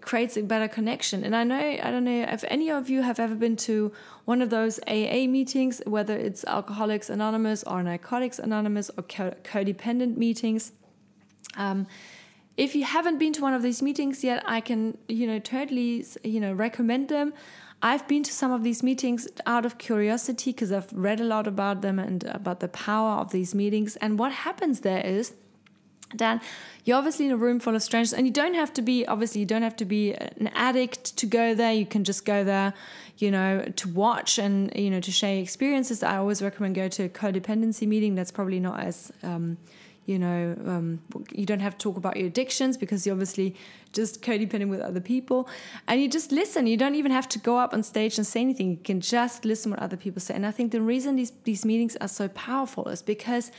creates 0.00 0.36
a 0.36 0.42
better 0.42 0.66
connection. 0.66 1.24
And 1.24 1.36
I 1.36 1.44
know 1.44 1.56
I 1.58 1.90
don't 1.90 2.04
know 2.04 2.26
if 2.28 2.44
any 2.48 2.70
of 2.70 2.90
you 2.90 3.02
have 3.02 3.20
ever 3.20 3.34
been 3.34 3.56
to 3.56 3.92
one 4.24 4.42
of 4.42 4.50
those 4.50 4.80
AA 4.88 5.26
meetings, 5.26 5.80
whether 5.86 6.16
it's 6.16 6.44
Alcoholics 6.44 7.08
Anonymous 7.10 7.62
or 7.64 7.82
Narcotics 7.82 8.38
Anonymous 8.38 8.90
or 8.96 9.04
codependent 9.04 10.16
meetings. 10.16 10.72
Um, 11.56 11.86
if 12.60 12.74
you 12.74 12.84
haven't 12.84 13.18
been 13.18 13.32
to 13.32 13.40
one 13.40 13.54
of 13.54 13.62
these 13.62 13.80
meetings 13.80 14.22
yet, 14.22 14.42
I 14.46 14.60
can, 14.60 14.98
you 15.08 15.26
know, 15.26 15.38
totally, 15.38 16.04
you 16.22 16.40
know, 16.40 16.52
recommend 16.52 17.08
them. 17.08 17.32
I've 17.80 18.06
been 18.06 18.22
to 18.24 18.32
some 18.34 18.52
of 18.52 18.62
these 18.62 18.82
meetings 18.82 19.26
out 19.46 19.64
of 19.64 19.78
curiosity 19.78 20.52
because 20.52 20.70
I've 20.70 20.92
read 20.92 21.20
a 21.20 21.24
lot 21.24 21.46
about 21.46 21.80
them 21.80 21.98
and 21.98 22.22
about 22.24 22.60
the 22.60 22.68
power 22.68 23.12
of 23.22 23.32
these 23.32 23.54
meetings. 23.54 23.96
And 23.96 24.18
what 24.18 24.32
happens 24.32 24.80
there 24.80 25.00
is 25.00 25.32
that 26.16 26.42
you're 26.84 26.98
obviously 26.98 27.24
in 27.24 27.32
a 27.32 27.36
room 27.38 27.60
full 27.60 27.74
of 27.74 27.82
strangers, 27.82 28.12
and 28.12 28.26
you 28.26 28.32
don't 28.32 28.52
have 28.52 28.74
to 28.74 28.82
be, 28.82 29.06
obviously, 29.06 29.40
you 29.40 29.46
don't 29.46 29.62
have 29.62 29.76
to 29.76 29.86
be 29.86 30.12
an 30.12 30.50
addict 30.52 31.16
to 31.16 31.24
go 31.24 31.54
there. 31.54 31.72
You 31.72 31.86
can 31.86 32.04
just 32.04 32.26
go 32.26 32.44
there, 32.44 32.74
you 33.16 33.30
know, 33.30 33.64
to 33.76 33.88
watch 33.88 34.38
and, 34.38 34.70
you 34.76 34.90
know, 34.90 35.00
to 35.00 35.10
share 35.10 35.38
experiences. 35.38 36.02
I 36.02 36.18
always 36.18 36.42
recommend 36.42 36.74
go 36.74 36.88
to 36.88 37.04
a 37.04 37.08
codependency 37.08 37.88
meeting. 37.88 38.16
That's 38.16 38.32
probably 38.32 38.60
not 38.60 38.80
as, 38.80 39.10
um, 39.22 39.56
you 40.10 40.18
know, 40.18 40.56
um, 40.66 41.00
you 41.32 41.46
don't 41.46 41.60
have 41.60 41.78
to 41.78 41.82
talk 41.82 41.96
about 41.96 42.16
your 42.16 42.26
addictions 42.26 42.76
because 42.76 43.06
you're 43.06 43.14
obviously 43.14 43.54
just 43.92 44.22
codependent 44.22 44.68
with 44.68 44.80
other 44.80 45.00
people. 45.00 45.48
And 45.86 46.00
you 46.02 46.08
just 46.08 46.32
listen. 46.32 46.66
You 46.66 46.76
don't 46.76 46.96
even 46.96 47.12
have 47.12 47.28
to 47.30 47.38
go 47.38 47.58
up 47.58 47.72
on 47.72 47.82
stage 47.82 48.18
and 48.18 48.26
say 48.26 48.40
anything. 48.40 48.70
You 48.72 48.78
can 48.82 49.00
just 49.00 49.44
listen 49.44 49.70
what 49.70 49.80
other 49.80 49.96
people 49.96 50.20
say. 50.20 50.34
And 50.34 50.44
I 50.44 50.50
think 50.50 50.72
the 50.72 50.82
reason 50.82 51.16
these, 51.16 51.32
these 51.44 51.64
meetings 51.64 51.96
are 52.00 52.08
so 52.08 52.28
powerful 52.28 52.88
is 52.88 53.02
because 53.02 53.52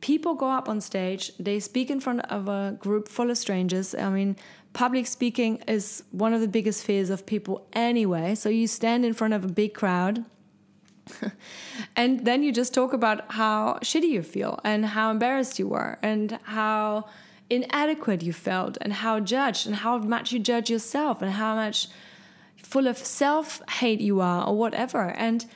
people 0.00 0.34
go 0.34 0.50
up 0.50 0.68
on 0.68 0.80
stage, 0.80 1.32
they 1.38 1.60
speak 1.60 1.90
in 1.90 2.00
front 2.00 2.20
of 2.30 2.48
a 2.48 2.76
group 2.78 3.08
full 3.08 3.30
of 3.30 3.38
strangers. 3.38 3.94
I 3.94 4.10
mean, 4.10 4.36
public 4.72 5.06
speaking 5.06 5.62
is 5.68 6.02
one 6.10 6.34
of 6.34 6.40
the 6.40 6.48
biggest 6.48 6.84
fears 6.84 7.08
of 7.08 7.24
people 7.24 7.66
anyway. 7.72 8.34
So 8.34 8.48
you 8.48 8.66
stand 8.66 9.04
in 9.04 9.14
front 9.14 9.34
of 9.34 9.44
a 9.44 9.48
big 9.48 9.74
crowd 9.74 10.24
and 11.96 12.24
then 12.24 12.42
you 12.42 12.52
just 12.52 12.74
talk 12.74 12.92
about 12.92 13.32
how 13.32 13.78
shitty 13.82 14.08
you 14.08 14.22
feel 14.22 14.60
and 14.64 14.86
how 14.86 15.10
embarrassed 15.10 15.58
you 15.58 15.68
were 15.68 15.98
and 16.02 16.38
how 16.44 17.08
inadequate 17.50 18.22
you 18.22 18.32
felt 18.32 18.76
and 18.80 18.92
how 18.92 19.20
judged 19.20 19.66
and 19.66 19.76
how 19.76 19.98
much 19.98 20.32
you 20.32 20.38
judge 20.38 20.70
yourself 20.70 21.22
and 21.22 21.32
how 21.32 21.54
much 21.54 21.88
full 22.56 22.86
of 22.86 22.98
self 22.98 23.62
hate 23.70 24.00
you 24.00 24.20
are 24.20 24.46
or 24.46 24.56
whatever. 24.56 25.10
And 25.10 25.46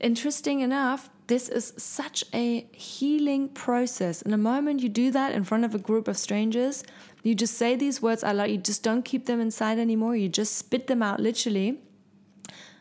interesting 0.00 0.60
enough, 0.60 1.10
this 1.26 1.48
is 1.48 1.72
such 1.76 2.24
a 2.34 2.66
healing 2.72 3.48
process. 3.48 4.22
And 4.22 4.32
the 4.32 4.38
moment 4.38 4.82
you 4.82 4.88
do 4.88 5.10
that 5.10 5.32
in 5.32 5.44
front 5.44 5.64
of 5.64 5.74
a 5.74 5.78
group 5.78 6.08
of 6.08 6.18
strangers, 6.18 6.84
you 7.22 7.34
just 7.34 7.54
say 7.56 7.76
these 7.76 8.02
words 8.02 8.24
out 8.24 8.36
loud, 8.36 8.50
you 8.50 8.58
just 8.58 8.82
don't 8.82 9.04
keep 9.04 9.26
them 9.26 9.40
inside 9.40 9.78
anymore, 9.78 10.16
you 10.16 10.28
just 10.28 10.56
spit 10.56 10.88
them 10.88 11.02
out 11.02 11.20
literally. 11.20 11.80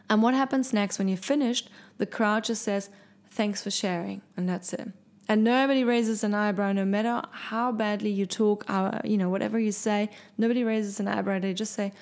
And 0.09 0.21
what 0.21 0.33
happens 0.33 0.73
next 0.73 0.99
when 0.99 1.07
you're 1.07 1.17
finished? 1.17 1.69
The 2.01 2.07
crowd 2.07 2.45
just 2.45 2.63
says, 2.63 2.89
Thanks 3.29 3.61
for 3.61 3.69
sharing, 3.69 4.23
and 4.35 4.49
that's 4.49 4.73
it. 4.73 4.87
And 5.29 5.43
nobody 5.43 5.83
raises 5.83 6.23
an 6.23 6.33
eyebrow, 6.33 6.71
no 6.71 6.83
matter 6.83 7.21
how 7.29 7.71
badly 7.71 8.09
you 8.09 8.25
talk, 8.25 8.65
uh, 8.67 9.01
you 9.03 9.19
know, 9.19 9.29
whatever 9.29 9.59
you 9.59 9.71
say, 9.71 10.09
nobody 10.35 10.63
raises 10.63 10.99
an 10.99 11.07
eyebrow. 11.07 11.37
They 11.37 11.53
just 11.53 11.73
say, 11.73 11.93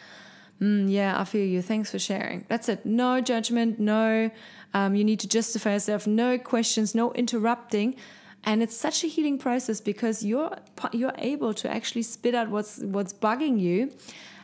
mm, 0.61 0.89
yeah, 0.89 1.19
I 1.19 1.25
feel 1.25 1.45
you. 1.45 1.61
Thanks 1.61 1.91
for 1.91 1.99
sharing. 1.99 2.45
That's 2.47 2.69
it. 2.69 2.85
No 2.85 3.19
judgment, 3.19 3.77
no, 3.77 4.31
um, 4.73 4.95
you 4.95 5.03
need 5.03 5.19
to 5.19 5.27
justify 5.27 5.73
yourself, 5.73 6.07
no 6.07 6.37
questions, 6.37 6.95
no 6.95 7.11
interrupting. 7.11 7.97
And 8.45 8.63
it's 8.63 8.77
such 8.77 9.03
a 9.03 9.07
healing 9.07 9.37
process 9.37 9.81
because 9.81 10.23
you're 10.23 10.55
you're 10.93 11.17
able 11.17 11.53
to 11.55 11.69
actually 11.69 12.03
spit 12.03 12.33
out 12.33 12.49
what's 12.49 12.79
what's 12.79 13.11
bugging 13.11 13.59
you. 13.59 13.91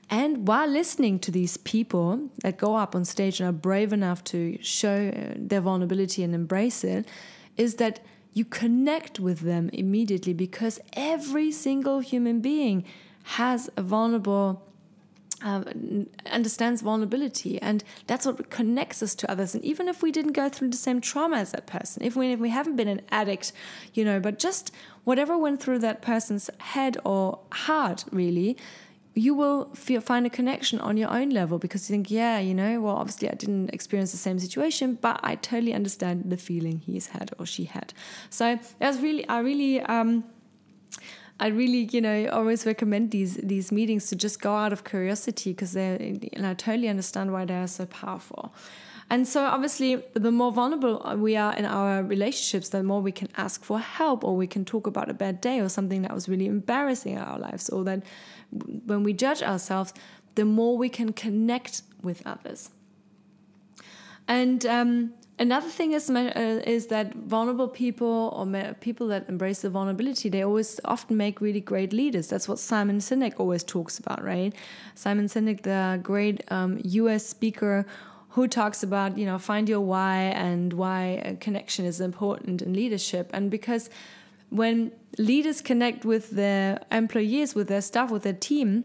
And 0.09 0.47
while 0.47 0.67
listening 0.67 1.19
to 1.19 1.31
these 1.31 1.57
people 1.57 2.29
that 2.43 2.57
go 2.57 2.75
up 2.75 2.95
on 2.95 3.05
stage 3.05 3.39
and 3.39 3.50
are 3.50 3.53
brave 3.53 3.91
enough 3.91 4.24
to 4.25 4.57
show 4.62 5.09
uh, 5.09 5.33
their 5.35 5.62
vulnerability 5.62 6.24
and 6.24 6.35
embrace 6.35 6.83
it, 6.83 7.07
is 7.57 7.75
that 7.75 8.00
you 8.33 8.45
connect 8.45 9.19
with 9.19 9.39
them 9.39 9.69
immediately 9.74 10.33
because 10.33 10.79
every 10.93 11.51
single 11.51 12.01
human 12.01 12.41
being 12.41 12.83
has 13.24 13.69
a 13.77 13.81
vulnerable 13.81 14.62
um, 15.41 16.07
understands 16.31 16.81
vulnerability. 16.81 17.62
And 17.62 17.83
that's 18.07 18.25
what 18.25 18.50
connects 18.50 19.03
us 19.03 19.15
to 19.15 19.31
others. 19.31 19.53
And 19.53 19.63
even 19.63 19.88
if 19.88 20.01
we 20.01 20.12
didn't 20.12 20.33
go 20.33 20.50
through 20.50 20.69
the 20.69 20.77
same 20.77 21.01
trauma 21.01 21.38
as 21.38 21.51
that 21.51 21.65
person 21.65 22.03
if 22.03 22.15
we, 22.15 22.31
if 22.31 22.39
we 22.39 22.50
haven't 22.50 22.75
been 22.75 22.88
an 22.88 23.01
addict 23.09 23.51
you 23.93 24.03
know 24.03 24.19
but 24.19 24.39
just 24.39 24.71
whatever 25.03 25.38
went 25.38 25.62
through 25.62 25.79
that 25.79 26.01
person's 26.01 26.50
head 26.59 26.97
or 27.03 27.39
heart 27.51 28.05
really 28.12 28.57
you 29.15 29.34
will 29.34 29.74
feel, 29.74 30.01
find 30.01 30.25
a 30.25 30.29
connection 30.29 30.79
on 30.81 30.98
your 30.98 31.10
own 31.10 31.29
level 31.29 31.57
because 31.57 31.89
you 31.89 31.93
think, 31.93 32.12
yeah, 32.12 32.38
you 32.38 32.53
know, 32.53 32.81
well, 32.81 32.98
obviously 32.98 33.29
I 33.29 33.34
didn't 33.34 33.69
experience 33.74 34.12
the 34.12 34.17
same 34.17 34.38
situation, 34.39 34.98
but 35.01 35.22
I 35.24 35.36
totally 35.36 35.74
understand 35.74 36.29
the 36.29 36.38
feeling 36.38 36.79
he's 36.79 37.07
had 37.07 37.31
or 37.39 37.45
she 37.45 37.63
had. 37.63 37.93
So 38.29 38.60
that's 38.79 39.00
really, 39.00 39.27
I 39.29 39.39
really, 39.39 39.79
um, 39.81 40.25
I 41.39 41.48
really, 41.48 41.89
you 41.91 42.01
know, 42.01 42.27
always 42.29 42.65
recommend 42.65 43.12
these 43.12 43.36
these 43.36 43.72
meetings 43.72 44.07
to 44.07 44.15
just 44.15 44.41
go 44.41 44.55
out 44.55 44.72
of 44.72 44.84
curiosity 44.86 45.51
because 45.51 45.74
they, 45.74 46.19
and 46.34 46.48
I 46.48 46.53
totally 46.53 46.88
understand 46.88 47.34
why 47.34 47.45
they 47.45 47.55
are 47.55 47.67
so 47.67 47.86
powerful. 47.86 48.53
And 49.09 49.27
so, 49.27 49.43
obviously, 49.45 50.03
the 50.13 50.31
more 50.31 50.51
vulnerable 50.51 51.00
we 51.17 51.35
are 51.35 51.55
in 51.55 51.65
our 51.65 52.01
relationships, 52.01 52.69
the 52.69 52.81
more 52.81 53.01
we 53.01 53.12
can 53.12 53.29
ask 53.38 53.63
for 53.63 53.79
help, 53.79 54.24
or 54.24 54.35
we 54.35 54.47
can 54.47 54.65
talk 54.65 54.88
about 54.88 55.09
a 55.09 55.13
bad 55.13 55.41
day 55.41 55.59
or 55.59 55.69
something 55.69 56.01
that 56.01 56.13
was 56.13 56.27
really 56.27 56.47
embarrassing 56.47 57.13
in 57.13 57.19
our 57.19 57.38
lives, 57.38 57.69
or 57.69 57.83
that 57.83 58.01
when 58.85 59.03
we 59.03 59.13
judge 59.13 59.43
ourselves, 59.43 59.93
the 60.33 60.45
more 60.45 60.75
we 60.75 60.89
can 60.89 61.13
connect 61.13 61.83
with 62.01 62.25
others. 62.25 62.71
And 64.27 64.65
um, 64.65 65.13
another 65.38 65.69
thing 65.69 65.91
is 65.91 66.09
uh, 66.09 66.62
is 66.65 66.88
that 66.88 67.13
vulnerable 67.13 67.67
people 67.67 68.33
or 68.35 68.74
people 68.74 69.07
that 69.09 69.29
embrace 69.29 69.62
the 69.62 69.69
vulnerability, 69.69 70.29
they 70.29 70.43
always 70.43 70.79
often 70.85 71.15
make 71.15 71.41
really 71.41 71.62
great 71.62 71.93
leaders. 71.93 72.27
That's 72.27 72.47
what 72.47 72.59
Simon 72.59 72.97
Sinek 72.97 73.39
always 73.39 73.63
talks 73.63 74.00
about, 74.00 74.24
right? 74.24 74.53
Simon 74.95 75.27
Sinek, 75.27 75.62
the 75.62 76.00
great 76.01 76.43
um, 76.51 76.79
U.S. 76.83 77.25
speaker 77.27 77.85
who 78.35 78.49
talks 78.49 78.83
about 78.83 79.17
you 79.17 79.25
know 79.25 79.39
find 79.39 79.69
your 79.69 79.79
why 79.79 80.17
and 80.47 80.73
why 80.73 81.37
connection 81.39 81.85
is 81.85 82.01
important 82.01 82.61
in 82.61 82.73
leadership. 82.73 83.29
And 83.33 83.49
because 83.49 83.89
when 84.49 84.91
leaders 85.17 85.61
connect 85.61 86.03
with 86.03 86.31
their 86.31 86.81
employees, 86.91 87.55
with 87.55 87.69
their 87.69 87.81
staff, 87.81 88.11
with 88.11 88.23
their 88.23 88.33
team, 88.33 88.83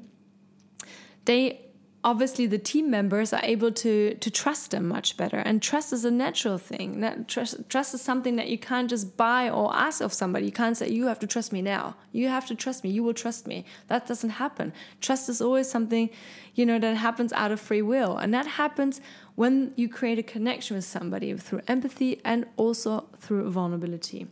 they 1.25 1.71
obviously 2.03 2.47
the 2.47 2.59
team 2.59 2.91
members 2.91 3.33
are 3.33 3.43
able 3.43 3.71
to 3.71 4.15
to 4.15 4.31
trust 4.31 4.71
them 4.71 4.87
much 4.87 5.17
better. 5.17 5.39
And 5.39 5.61
trust 5.61 5.93
is 5.93 6.05
a 6.05 6.11
natural 6.11 6.57
thing. 6.57 7.25
Trust, 7.27 7.69
trust 7.69 7.93
is 7.95 8.01
something 8.01 8.37
that 8.37 8.49
you 8.49 8.59
can't 8.59 8.89
just 8.89 9.17
buy 9.17 9.51
or 9.51 9.75
ask 9.75 10.01
of 10.01 10.13
somebody. 10.13 10.47
You 10.47 10.53
can't 10.53 10.77
say 10.77 10.89
you 10.91 11.07
have 11.07 11.19
to 11.19 11.27
trust 11.27 11.53
me 11.53 11.61
now. 11.61 11.97
You 12.13 12.29
have 12.29 12.47
to 12.47 12.55
trust 12.55 12.85
me. 12.85 12.91
You 12.91 13.03
will 13.03 13.15
trust 13.15 13.47
me. 13.47 13.65
That 13.89 14.07
doesn't 14.07 14.31
happen. 14.45 14.73
Trust 15.01 15.29
is 15.29 15.41
always 15.43 15.69
something 15.69 16.09
you 16.55 16.65
know 16.67 16.79
that 16.79 16.97
happens 16.97 17.33
out 17.33 17.53
of 17.53 17.61
free 17.61 17.83
will. 17.83 18.17
And 18.17 18.33
that 18.33 18.47
happens 18.47 19.01
when 19.41 19.73
you 19.75 19.89
create 19.89 20.19
a 20.19 20.23
connection 20.23 20.77
with 20.77 20.85
somebody 20.85 21.35
through 21.47 21.63
empathy 21.67 22.21
and 22.25 22.45
also 22.59 23.09
through 23.19 23.51
vulnerability 23.51 24.27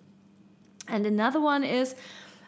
and 0.86 1.06
another 1.06 1.40
one 1.40 1.64
is 1.64 1.94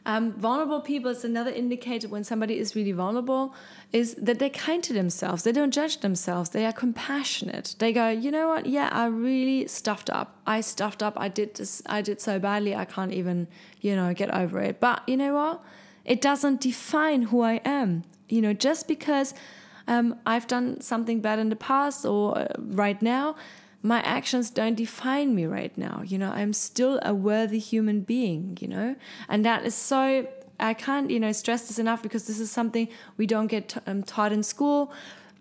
um, 0.05 0.33
vulnerable 0.33 0.81
people 0.81 1.11
is 1.11 1.25
another 1.25 1.50
indicator 1.50 2.09
when 2.09 2.25
somebody 2.25 2.59
is 2.59 2.75
really 2.75 2.93
vulnerable 2.93 3.55
is 3.93 4.14
that 4.14 4.38
they're 4.38 4.49
kind 4.49 4.83
to 4.83 4.95
themselves. 4.95 5.43
They 5.43 5.52
don't 5.52 5.73
judge 5.73 5.99
themselves. 5.99 6.50
They 6.50 6.64
are 6.64 6.73
compassionate. 6.73 7.76
They 7.79 7.93
go, 7.93 8.09
you 8.09 8.31
know 8.31 8.49
what? 8.49 8.64
Yeah, 8.64 8.88
I 8.93 9.07
really 9.07 9.67
stuffed 9.67 10.09
up. 10.09 10.38
I 10.47 10.62
stuffed 10.62 11.02
up. 11.02 11.14
I 11.19 11.29
did 11.29 11.55
this. 11.55 11.83
I 11.85 12.00
did 12.00 12.21
so 12.21 12.38
badly. 12.38 12.75
I 12.75 12.87
can't 12.87 13.12
even, 13.12 13.47
you 13.83 13.95
know, 13.95 14.14
get 14.14 14.35
over 14.35 14.59
it. 14.61 14.81
But 14.81 15.07
you 15.07 15.19
know 15.19 15.35
what? 15.35 15.62
It 16.07 16.23
doesn't 16.23 16.62
define 16.62 17.23
who 17.25 17.43
I 17.43 17.61
am. 17.64 18.05
You 18.31 18.40
know, 18.40 18.55
just 18.55 18.88
because 18.88 19.35
um, 19.90 20.18
I've 20.25 20.47
done 20.47 20.80
something 20.80 21.20
bad 21.20 21.38
in 21.38 21.49
the 21.50 21.56
past 21.56 22.06
or 22.06 22.38
uh, 22.38 22.47
right 22.59 23.00
now 23.02 23.37
my 23.82 24.00
actions 24.02 24.50
don't 24.50 24.75
define 24.75 25.35
me 25.35 25.47
right 25.47 25.76
now. 25.78 26.02
You 26.04 26.18
know, 26.18 26.30
I'm 26.30 26.52
still 26.52 27.00
a 27.02 27.14
worthy 27.14 27.59
human 27.59 28.02
being, 28.02 28.59
you 28.61 28.68
know? 28.68 28.97
And 29.28 29.44
that 29.44 29.64
is 29.64 29.75
so, 29.75 30.28
I 30.59 30.75
can't, 30.75 31.11
you 31.11 31.18
know, 31.18 31.32
stress 31.32 31.68
this 31.68 31.78
enough 31.78 32.02
because 32.02 32.26
this 32.26 32.40
is 32.40 32.50
something 32.50 32.88
we 33.16 33.26
don't 33.26 33.47
get 33.47 33.76
um, 33.87 34.02
taught 34.02 34.32
in 34.32 34.42
school. 34.42 34.92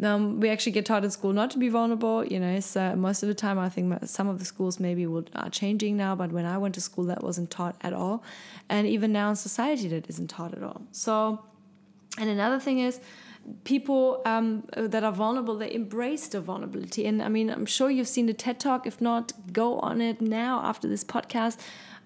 Um, 0.02 0.40
we 0.40 0.48
actually 0.48 0.72
get 0.72 0.86
taught 0.86 1.04
in 1.04 1.12
school 1.12 1.34
not 1.34 1.52
to 1.52 1.58
be 1.58 1.68
vulnerable, 1.68 2.24
you 2.24 2.40
know. 2.40 2.62
So 2.62 2.96
most 2.96 3.24
of 3.24 3.28
the 3.28 3.36
time, 3.36 3.60
I 3.60 3.68
think 3.68 3.94
some 4.06 4.30
of 4.30 4.40
the 4.40 4.46
schools 4.46 4.80
maybe 4.80 5.06
will, 5.06 5.26
are 5.36 5.50
changing 5.50 5.98
now, 5.98 6.16
but 6.16 6.32
when 6.32 6.46
I 6.46 6.58
went 6.58 6.76
to 6.76 6.82
school, 6.82 7.04
that 7.06 7.22
wasn't 7.22 7.52
taught 7.52 7.76
at 7.82 7.92
all, 7.92 8.24
and 8.70 8.88
even 8.88 9.12
now 9.12 9.30
in 9.30 9.36
society, 9.36 9.90
that 9.90 10.08
isn't 10.08 10.30
taught 10.30 10.54
at 10.54 10.64
all. 10.64 10.84
So, 10.94 11.44
and 12.18 12.30
another 12.30 12.62
thing 12.62 12.80
is, 12.80 13.02
people 13.64 14.22
um, 14.26 14.64
that 14.76 15.04
are 15.04 15.12
vulnerable 15.12 15.56
they 15.58 15.74
embrace 15.74 16.28
the 16.28 16.42
vulnerability. 16.42 17.06
And 17.06 17.22
i 17.22 17.30
mean 17.30 17.50
i'm 17.50 17.66
sure 17.66 17.90
you've 17.90 18.08
seen 18.08 18.26
the 18.26 18.34
ted 18.34 18.60
talk. 18.60 18.86
If 18.86 19.02
not 19.02 19.34
go 19.54 19.80
on 19.80 20.02
it 20.02 20.22
now 20.22 20.62
after 20.64 20.88
this 20.88 21.04
podcast. 21.04 21.58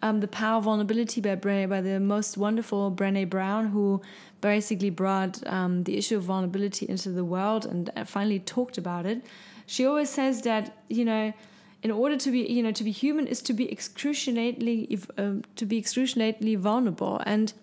Um, 0.02 0.20
the 0.20 0.28
power 0.28 0.58
of 0.58 0.66
vulnerability 0.66 1.22
by 1.22 1.38
Brené, 1.38 1.70
by 1.70 1.80
the 1.80 1.98
most 1.98 2.36
wonderful 2.36 2.92
Brené 2.92 3.30
Brown, 3.30 3.68
who 3.68 4.02
basically 4.42 4.90
brought 4.90 5.42
um, 5.48 5.86
the 5.86 5.98
issue 5.98 6.18
of 6.18 6.24
vulnerability 6.24 6.86
into 6.90 7.10
the 7.10 7.24
world 7.24 7.66
and 7.66 7.90
uh, 7.96 8.04
finally 8.04 8.40
talked 8.40 8.78
about 8.78 9.06
it. 9.06 9.24
She 9.66 9.86
always 9.86 10.10
says 10.10 10.42
that 10.42 10.78
you 10.90 11.06
know, 11.06 11.34
in 11.82 11.92
order 11.92 12.18
to 12.18 12.32
be 12.32 12.40
you 12.40 12.62
know 12.62 12.74
to 12.74 12.84
be 12.84 12.92
human 12.92 13.28
is 13.28 13.42
to 13.44 13.54
be 13.54 13.72
excruciatingly 13.72 15.00
uh, 15.18 15.36
to 15.56 15.66
be 15.66 15.78
excruciatingly 15.78 16.56
vulnerable. 16.56 17.22
And 17.26 17.54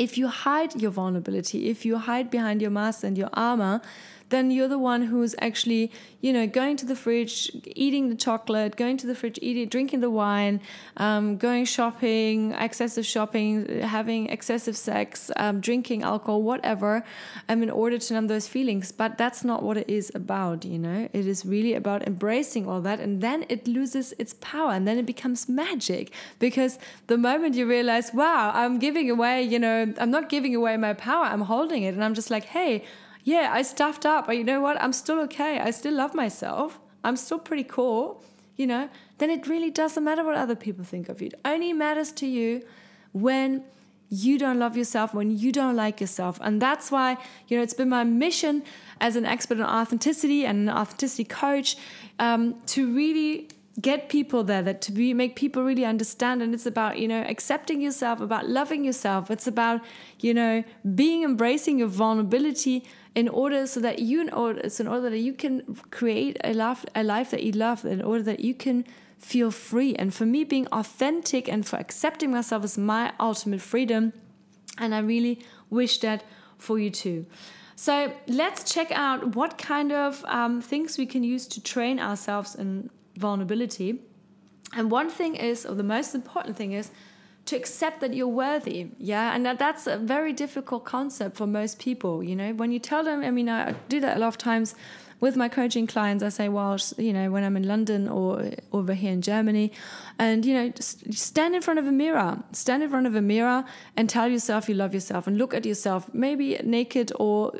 if 0.00 0.16
you 0.16 0.28
hide 0.28 0.80
your 0.80 0.90
vulnerability, 0.90 1.68
if 1.68 1.84
you 1.84 1.98
hide 1.98 2.30
behind 2.30 2.62
your 2.62 2.70
mask 2.70 3.04
and 3.04 3.18
your 3.18 3.28
armor, 3.34 3.82
then 4.30 4.50
you're 4.50 4.68
the 4.68 4.78
one 4.78 5.02
who's 5.02 5.34
actually, 5.40 5.92
you 6.20 6.32
know, 6.32 6.46
going 6.46 6.76
to 6.76 6.86
the 6.86 6.96
fridge, 6.96 7.50
eating 7.66 8.08
the 8.08 8.14
chocolate, 8.14 8.76
going 8.76 8.96
to 8.96 9.06
the 9.06 9.14
fridge, 9.14 9.38
eating, 9.42 9.68
drinking 9.68 10.00
the 10.00 10.10
wine, 10.10 10.60
um, 10.96 11.36
going 11.36 11.64
shopping, 11.64 12.52
excessive 12.52 13.04
shopping, 13.04 13.80
having 13.82 14.28
excessive 14.28 14.76
sex, 14.76 15.30
um, 15.36 15.60
drinking 15.60 16.02
alcohol, 16.02 16.42
whatever, 16.42 17.04
um, 17.48 17.62
in 17.62 17.70
order 17.70 17.98
to 17.98 18.14
numb 18.14 18.28
those 18.28 18.46
feelings. 18.46 18.92
But 18.92 19.18
that's 19.18 19.44
not 19.44 19.62
what 19.62 19.76
it 19.76 19.90
is 19.90 20.10
about, 20.14 20.64
you 20.64 20.78
know. 20.78 21.08
It 21.12 21.26
is 21.26 21.44
really 21.44 21.74
about 21.74 22.06
embracing 22.06 22.68
all 22.68 22.80
that, 22.82 23.00
and 23.00 23.20
then 23.20 23.44
it 23.48 23.66
loses 23.66 24.14
its 24.18 24.34
power, 24.40 24.72
and 24.72 24.86
then 24.86 24.98
it 24.98 25.06
becomes 25.06 25.48
magic 25.48 26.12
because 26.38 26.78
the 27.08 27.18
moment 27.18 27.56
you 27.56 27.66
realize, 27.66 28.14
wow, 28.14 28.52
I'm 28.54 28.78
giving 28.78 29.10
away, 29.10 29.42
you 29.42 29.58
know, 29.58 29.92
I'm 29.98 30.10
not 30.10 30.28
giving 30.28 30.54
away 30.54 30.76
my 30.76 30.94
power, 30.94 31.24
I'm 31.24 31.42
holding 31.42 31.82
it, 31.82 31.94
and 31.94 32.04
I'm 32.04 32.14
just 32.14 32.30
like, 32.30 32.44
hey 32.44 32.84
yeah, 33.24 33.50
I 33.52 33.62
stuffed 33.62 34.06
up, 34.06 34.26
but 34.26 34.36
you 34.36 34.44
know 34.44 34.60
what? 34.60 34.80
I'm 34.82 34.92
still 34.92 35.20
okay. 35.20 35.58
I 35.58 35.70
still 35.70 35.94
love 35.94 36.14
myself. 36.14 36.78
I'm 37.04 37.16
still 37.16 37.38
pretty 37.38 37.64
cool, 37.64 38.22
you 38.56 38.66
know, 38.66 38.88
then 39.18 39.30
it 39.30 39.46
really 39.46 39.70
doesn't 39.70 40.02
matter 40.04 40.24
what 40.24 40.36
other 40.36 40.54
people 40.54 40.84
think 40.84 41.08
of 41.08 41.20
you. 41.20 41.28
It 41.28 41.40
only 41.44 41.72
matters 41.72 42.12
to 42.12 42.26
you 42.26 42.62
when 43.12 43.64
you 44.10 44.38
don't 44.38 44.58
love 44.58 44.76
yourself, 44.76 45.14
when 45.14 45.30
you 45.30 45.52
don't 45.52 45.76
like 45.76 46.00
yourself. 46.00 46.38
And 46.42 46.60
that's 46.60 46.90
why, 46.90 47.16
you 47.46 47.56
know, 47.56 47.62
it's 47.62 47.74
been 47.74 47.88
my 47.88 48.04
mission 48.04 48.64
as 49.00 49.16
an 49.16 49.24
expert 49.24 49.60
on 49.60 49.66
authenticity 49.66 50.44
and 50.44 50.68
an 50.68 50.76
authenticity 50.76 51.24
coach 51.24 51.76
um, 52.18 52.60
to 52.66 52.92
really 52.92 53.48
get 53.80 54.08
people 54.08 54.42
there 54.42 54.62
that 54.62 54.80
to 54.82 54.92
be 54.92 55.14
make 55.14 55.36
people 55.36 55.62
really 55.62 55.84
understand. 55.84 56.42
And 56.42 56.54
it's 56.54 56.66
about 56.66 56.98
you 56.98 57.08
know 57.08 57.24
accepting 57.28 57.80
yourself 57.80 58.20
about 58.20 58.48
loving 58.48 58.84
yourself. 58.84 59.30
It's 59.30 59.46
about 59.46 59.80
you 60.18 60.34
know 60.34 60.64
being 60.94 61.22
embracing 61.22 61.78
your 61.78 61.88
vulnerability 61.88 62.84
in 63.14 63.28
order 63.28 63.66
so 63.66 63.80
that 63.80 64.00
you 64.00 64.20
in 64.20 64.30
order 64.30 64.68
so 64.68 64.82
in 64.82 64.88
order 64.88 65.10
that 65.10 65.18
you 65.18 65.32
can 65.32 65.76
create 65.90 66.36
a 66.42 66.52
life 66.52 66.84
a 66.94 67.02
life 67.02 67.30
that 67.30 67.42
you 67.42 67.52
love 67.52 67.84
in 67.84 68.02
order 68.02 68.22
that 68.24 68.40
you 68.40 68.54
can 68.54 68.84
feel 69.18 69.50
free. 69.50 69.94
And 69.94 70.12
for 70.14 70.26
me 70.26 70.44
being 70.44 70.66
authentic 70.68 71.48
and 71.48 71.66
for 71.66 71.76
accepting 71.76 72.30
myself 72.30 72.64
is 72.64 72.78
my 72.78 73.12
ultimate 73.20 73.60
freedom. 73.60 74.12
And 74.78 74.94
i 74.94 74.98
really 74.98 75.44
wish 75.68 75.98
that 75.98 76.24
for 76.58 76.78
you 76.78 76.90
too. 76.90 77.26
So 77.76 78.12
let's 78.26 78.70
check 78.70 78.90
out 78.92 79.34
what 79.34 79.56
kind 79.56 79.92
of 79.92 80.22
um, 80.26 80.60
things 80.60 80.98
we 80.98 81.06
can 81.06 81.22
use 81.22 81.46
to 81.48 81.62
train 81.62 81.98
ourselves 81.98 82.54
in 82.54 82.90
vulnerability. 83.20 84.00
And 84.76 84.90
one 84.90 85.10
thing 85.10 85.36
is, 85.36 85.66
or 85.66 85.74
the 85.74 85.90
most 85.96 86.14
important 86.14 86.56
thing 86.56 86.72
is, 86.72 86.90
to 87.46 87.56
accept 87.56 88.00
that 88.00 88.14
you're 88.14 88.28
worthy. 88.46 88.90
Yeah. 88.98 89.34
And 89.34 89.44
that, 89.46 89.58
that's 89.58 89.86
a 89.86 89.96
very 89.96 90.32
difficult 90.32 90.84
concept 90.84 91.36
for 91.36 91.46
most 91.46 91.78
people. 91.78 92.22
You 92.22 92.36
know, 92.36 92.52
when 92.52 92.70
you 92.70 92.78
tell 92.78 93.02
them, 93.02 93.22
I 93.22 93.30
mean, 93.30 93.48
I 93.48 93.72
do 93.88 94.00
that 94.00 94.16
a 94.16 94.20
lot 94.20 94.28
of 94.28 94.38
times 94.38 94.74
with 95.20 95.36
my 95.36 95.48
coaching 95.48 95.86
clients, 95.86 96.24
I 96.24 96.30
say, 96.30 96.48
well, 96.48 96.78
you 96.96 97.12
know, 97.12 97.30
when 97.30 97.44
I'm 97.44 97.56
in 97.56 97.68
London 97.68 98.08
or 98.08 98.50
over 98.72 98.94
here 98.94 99.12
in 99.12 99.22
Germany, 99.22 99.70
and, 100.18 100.44
you 100.44 100.54
know, 100.54 100.72
stand 100.78 101.54
in 101.54 101.62
front 101.62 101.78
of 101.78 101.86
a 101.86 101.92
mirror, 101.92 102.42
stand 102.52 102.82
in 102.82 102.90
front 102.90 103.06
of 103.06 103.14
a 103.14 103.22
mirror 103.22 103.64
and 103.96 104.08
tell 104.08 104.28
yourself 104.28 104.68
you 104.68 104.74
love 104.74 104.92
yourself 104.94 105.26
and 105.26 105.38
look 105.38 105.54
at 105.54 105.64
yourself, 105.64 106.12
maybe 106.12 106.58
naked 106.64 107.12
or, 107.18 107.52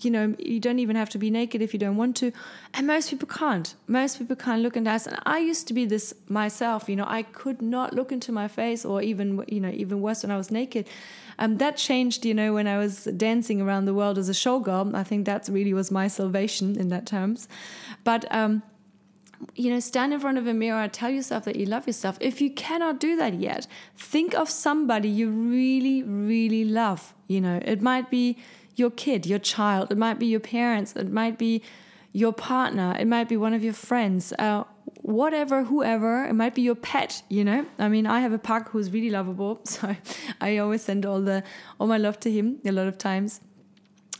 you 0.00 0.10
know, 0.10 0.34
you 0.38 0.60
don't 0.60 0.78
even 0.78 0.96
have 0.96 1.10
to 1.10 1.18
be 1.18 1.30
naked 1.30 1.62
if 1.62 1.72
you 1.72 1.78
don't 1.78 1.96
want 1.96 2.16
to. 2.16 2.32
And 2.74 2.86
most 2.86 3.10
people 3.10 3.28
can't. 3.28 3.74
Most 3.86 4.18
people 4.18 4.36
can't 4.36 4.62
look 4.62 4.76
in 4.76 4.84
that. 4.84 5.06
And 5.06 5.18
I 5.24 5.38
used 5.38 5.66
to 5.68 5.74
be 5.74 5.84
this 5.84 6.14
myself, 6.28 6.88
you 6.88 6.96
know, 6.96 7.06
I 7.06 7.22
could 7.22 7.60
not 7.62 7.94
look 7.94 8.12
into 8.12 8.32
my 8.32 8.48
face 8.48 8.84
or 8.84 9.02
even, 9.02 9.44
you 9.48 9.60
know, 9.60 9.70
even 9.70 10.00
worse 10.00 10.22
when 10.22 10.30
I 10.30 10.36
was 10.36 10.50
naked. 10.50 10.86
Um, 11.38 11.58
that 11.58 11.76
changed, 11.76 12.24
you 12.24 12.32
know, 12.32 12.54
when 12.54 12.66
I 12.66 12.78
was 12.78 13.04
dancing 13.04 13.60
around 13.60 13.84
the 13.84 13.92
world 13.92 14.16
as 14.16 14.28
a 14.28 14.32
showgirl. 14.32 14.94
I 14.94 15.02
think 15.02 15.26
that 15.26 15.48
really 15.50 15.74
was 15.74 15.90
my 15.90 16.08
salvation 16.08 16.78
in 16.80 16.88
that 16.88 17.05
terms. 17.06 17.48
But 18.04 18.26
um, 18.30 18.62
you 19.54 19.70
know, 19.70 19.80
stand 19.80 20.12
in 20.12 20.20
front 20.20 20.38
of 20.38 20.46
a 20.46 20.54
mirror, 20.54 20.88
tell 20.88 21.10
yourself 21.10 21.44
that 21.44 21.56
you 21.56 21.66
love 21.66 21.86
yourself. 21.86 22.16
If 22.20 22.40
you 22.40 22.50
cannot 22.50 23.00
do 23.00 23.16
that 23.16 23.34
yet, 23.34 23.66
think 23.96 24.34
of 24.34 24.48
somebody 24.48 25.08
you 25.08 25.30
really, 25.30 26.02
really 26.02 26.64
love. 26.64 27.14
You 27.28 27.40
know, 27.40 27.60
it 27.64 27.82
might 27.82 28.10
be 28.10 28.38
your 28.74 28.90
kid, 28.90 29.26
your 29.26 29.38
child, 29.38 29.90
it 29.90 29.98
might 29.98 30.18
be 30.18 30.26
your 30.26 30.40
parents, 30.40 30.94
it 30.96 31.10
might 31.10 31.38
be 31.38 31.62
your 32.12 32.32
partner, 32.32 32.96
it 32.98 33.06
might 33.06 33.28
be 33.28 33.36
one 33.36 33.52
of 33.52 33.62
your 33.62 33.72
friends, 33.72 34.32
uh, 34.38 34.64
whatever, 35.02 35.64
whoever, 35.64 36.24
it 36.24 36.34
might 36.34 36.54
be 36.54 36.62
your 36.62 36.74
pet, 36.74 37.22
you 37.28 37.44
know. 37.44 37.66
I 37.78 37.88
mean, 37.88 38.06
I 38.06 38.20
have 38.20 38.32
a 38.32 38.38
pug 38.38 38.68
who's 38.68 38.90
really 38.90 39.10
lovable, 39.10 39.60
so 39.64 39.96
I 40.40 40.58
always 40.58 40.82
send 40.82 41.04
all 41.04 41.20
the 41.20 41.42
all 41.78 41.86
my 41.86 41.98
love 41.98 42.20
to 42.20 42.30
him 42.30 42.58
a 42.64 42.72
lot 42.72 42.86
of 42.86 42.98
times. 42.98 43.40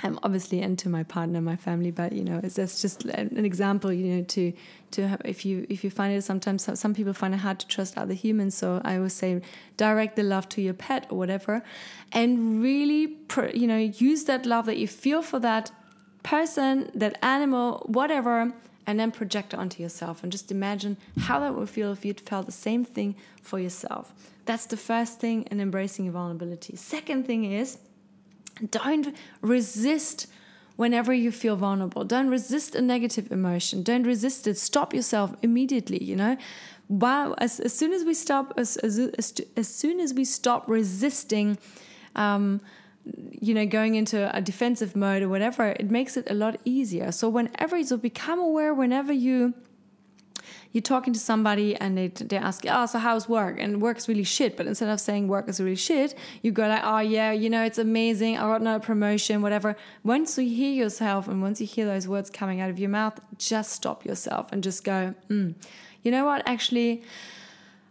I'm 0.02 0.18
obviously 0.22 0.60
into 0.60 0.90
my 0.90 1.04
partner, 1.04 1.40
my 1.40 1.56
family, 1.56 1.90
but 1.90 2.12
you 2.12 2.22
know, 2.22 2.38
it's 2.42 2.56
just 2.56 3.04
an 3.06 3.44
example, 3.44 3.92
you 3.92 4.16
know, 4.16 4.22
to 4.24 4.52
to 4.90 5.08
have 5.08 5.22
if 5.24 5.46
you 5.46 5.66
if 5.70 5.82
you 5.84 5.90
find 5.90 6.14
it 6.14 6.22
sometimes 6.22 6.68
some 6.78 6.94
people 6.94 7.14
find 7.14 7.32
it 7.32 7.38
hard 7.38 7.58
to 7.60 7.66
trust 7.66 7.96
other 7.96 8.12
humans. 8.12 8.54
So 8.54 8.82
I 8.84 8.96
always 8.96 9.14
say 9.14 9.40
direct 9.76 10.16
the 10.16 10.22
love 10.22 10.48
to 10.50 10.60
your 10.60 10.74
pet 10.74 11.06
or 11.08 11.16
whatever, 11.16 11.62
and 12.12 12.62
really, 12.62 13.16
you 13.54 13.66
know, 13.66 13.78
use 13.78 14.24
that 14.24 14.44
love 14.44 14.66
that 14.66 14.76
you 14.76 14.86
feel 14.86 15.22
for 15.22 15.38
that 15.40 15.70
person, 16.22 16.90
that 16.94 17.16
animal, 17.22 17.82
whatever, 17.86 18.52
and 18.86 19.00
then 19.00 19.10
project 19.10 19.54
it 19.54 19.58
onto 19.58 19.82
yourself 19.82 20.22
and 20.22 20.30
just 20.30 20.52
imagine 20.52 20.96
how 21.20 21.40
that 21.40 21.54
would 21.54 21.70
feel 21.70 21.92
if 21.92 22.04
you'd 22.04 22.20
felt 22.20 22.46
the 22.46 22.52
same 22.52 22.84
thing 22.84 23.16
for 23.40 23.58
yourself. 23.58 24.12
That's 24.44 24.66
the 24.66 24.76
first 24.76 25.20
thing 25.20 25.42
in 25.50 25.60
embracing 25.60 26.04
your 26.04 26.12
vulnerability. 26.12 26.76
Second 26.76 27.26
thing 27.26 27.50
is 27.50 27.78
don't 28.70 29.14
resist 29.40 30.26
whenever 30.76 31.12
you 31.12 31.32
feel 31.32 31.56
vulnerable. 31.56 32.04
Don't 32.04 32.28
resist 32.28 32.74
a 32.74 32.82
negative 32.82 33.32
emotion. 33.32 33.82
Don't 33.82 34.04
resist 34.04 34.46
it. 34.46 34.58
Stop 34.58 34.92
yourself 34.94 35.34
immediately, 35.42 36.02
you 36.02 36.16
know? 36.16 36.36
Wow, 36.88 37.34
as, 37.38 37.58
as 37.60 37.72
soon 37.72 37.92
as 37.92 38.04
we 38.04 38.14
stop 38.14 38.52
as, 38.56 38.76
as, 38.76 38.98
as, 38.98 39.34
as 39.56 39.68
soon 39.68 39.98
as 40.00 40.14
we 40.14 40.24
stop 40.24 40.68
resisting 40.68 41.58
um, 42.14 42.60
you 43.40 43.54
know 43.54 43.66
going 43.66 43.94
into 43.94 44.34
a 44.36 44.40
defensive 44.40 44.96
mode 44.96 45.22
or 45.22 45.28
whatever 45.28 45.68
it 45.68 45.90
makes 45.90 46.16
it 46.16 46.28
a 46.28 46.34
lot 46.34 46.58
easier 46.64 47.12
so 47.12 47.28
whenever 47.28 47.82
so 47.84 47.96
become 47.96 48.40
aware 48.40 48.74
whenever 48.74 49.12
you 49.12 49.54
you're 50.76 50.82
talking 50.82 51.14
to 51.14 51.18
somebody 51.18 51.74
and 51.74 51.96
they, 51.96 52.08
they 52.08 52.36
ask 52.36 52.62
you, 52.62 52.70
oh, 52.70 52.84
so 52.84 52.98
how's 52.98 53.30
work? 53.30 53.58
And 53.58 53.80
work's 53.80 54.08
really 54.08 54.24
shit. 54.24 54.58
But 54.58 54.66
instead 54.66 54.90
of 54.90 55.00
saying 55.00 55.26
work 55.26 55.48
is 55.48 55.58
really 55.58 55.74
shit, 55.74 56.14
you 56.42 56.52
go 56.52 56.68
like, 56.68 56.82
oh, 56.84 56.98
yeah, 56.98 57.32
you 57.32 57.48
know, 57.48 57.64
it's 57.64 57.78
amazing. 57.78 58.36
I 58.36 58.42
got 58.42 58.60
no 58.60 58.78
promotion, 58.78 59.40
whatever. 59.40 59.74
Once 60.04 60.36
you 60.36 60.46
hear 60.46 60.70
yourself 60.70 61.28
and 61.28 61.40
once 61.40 61.62
you 61.62 61.66
hear 61.66 61.86
those 61.86 62.06
words 62.06 62.28
coming 62.28 62.60
out 62.60 62.68
of 62.68 62.78
your 62.78 62.90
mouth, 62.90 63.18
just 63.38 63.72
stop 63.72 64.04
yourself 64.04 64.52
and 64.52 64.62
just 64.62 64.84
go, 64.84 65.14
mm, 65.30 65.54
you 66.02 66.10
know 66.10 66.26
what? 66.26 66.46
Actually, 66.46 67.02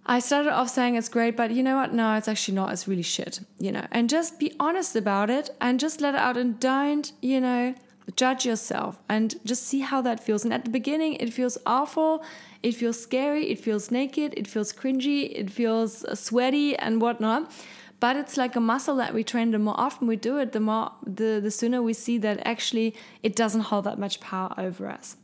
I 0.06 0.20
started 0.20 0.54
off 0.54 0.70
saying 0.70 0.94
it's 0.94 1.10
great, 1.10 1.36
but 1.36 1.50
you 1.50 1.64
know 1.64 1.78
what? 1.78 1.92
No, 1.92 2.14
it's 2.14 2.28
actually 2.28 2.54
not. 2.54 2.72
It's 2.72 2.88
really 2.88 3.02
shit, 3.02 3.40
you 3.58 3.72
know. 3.72 3.88
And 3.92 4.12
just 4.12 4.40
be 4.40 4.54
honest 4.60 4.96
about 4.96 5.32
it 5.32 5.50
and 5.60 5.80
just 5.80 6.02
let 6.02 6.14
it 6.14 6.22
out 6.22 6.38
and 6.38 6.60
don't, 6.60 7.12
you 7.24 7.42
know, 7.42 7.74
judge 8.16 8.46
yourself 8.46 9.00
and 9.10 9.36
just 9.46 9.64
see 9.64 9.80
how 9.80 10.02
that 10.02 10.24
feels. 10.24 10.44
And 10.44 10.54
at 10.54 10.64
the 10.64 10.70
beginning, 10.70 11.16
it 11.16 11.34
feels 11.34 11.58
awful, 11.66 12.24
it 12.62 12.74
feels 12.74 13.02
scary, 13.02 13.50
it 13.50 13.60
feels 13.60 13.92
naked, 13.92 14.34
it 14.38 14.48
feels 14.48 14.72
cringy, 14.72 15.32
it 15.34 15.50
feels 15.50 16.06
sweaty 16.20 16.76
and 16.76 17.02
whatnot. 17.02 17.52
But 18.00 18.18
it's 18.18 18.38
like 18.38 18.56
a 18.56 18.60
muscle 18.60 18.98
that 18.98 19.14
we 19.14 19.24
train. 19.24 19.52
The 19.52 19.60
more 19.60 19.80
often 19.80 20.08
we 20.08 20.16
do 20.16 20.38
it, 20.38 20.52
the 20.52 20.60
more 20.60 20.92
the, 21.04 21.40
the 21.42 21.52
sooner 21.52 21.82
we 21.82 21.94
see 21.94 22.18
that 22.20 22.46
actually 22.46 22.96
it 23.24 23.36
doesn't 23.36 23.62
hold 23.62 23.86
that 23.86 23.98
much 23.98 24.20
power 24.20 24.54
over 24.58 24.88
us. 24.88 25.18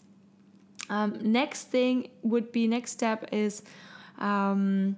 Um, 0.89 1.17
next 1.21 1.65
thing 1.65 2.09
would 2.21 2.51
be 2.51 2.67
next 2.67 2.91
step 2.91 3.27
is 3.31 3.61
um, 4.19 4.97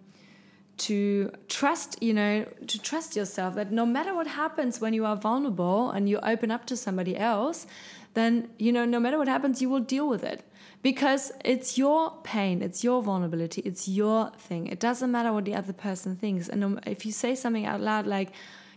to 0.78 1.32
trust, 1.48 2.02
you 2.02 2.14
know, 2.14 2.46
to 2.68 2.82
trust 2.82 3.16
yourself 3.16 3.56
that 3.56 3.72
no 3.72 3.86
matter 3.86 4.14
what 4.16 4.28
happens 4.28 4.82
when 4.82 4.94
you 4.94 5.06
are 5.06 5.16
vulnerable 5.16 5.92
and 5.92 6.10
you 6.10 6.20
open 6.24 6.52
up 6.52 6.66
to 6.66 6.76
somebody 6.76 7.16
else, 7.18 7.68
then, 8.14 8.50
you 8.58 8.72
know, 8.72 8.86
no 8.86 9.00
matter 9.00 9.18
what 9.18 9.28
happens, 9.28 9.62
you 9.62 9.70
will 9.70 9.80
deal 9.80 10.08
with 10.08 10.24
it 10.24 10.44
because 10.82 11.32
it's 11.44 11.78
your 11.78 12.14
pain, 12.24 12.62
it's 12.62 12.84
your 12.84 13.02
vulnerability, 13.02 13.62
it's 13.62 13.88
your 13.88 14.32
thing. 14.38 14.68
It 14.68 14.80
doesn't 14.80 15.12
matter 15.12 15.32
what 15.32 15.46
the 15.46 15.56
other 15.56 15.74
person 15.74 16.16
thinks. 16.16 16.50
And 16.50 16.80
if 16.86 17.06
you 17.06 17.12
say 17.12 17.36
something 17.36 17.66
out 17.66 17.82
loud 17.82 18.06
like, 18.06 18.32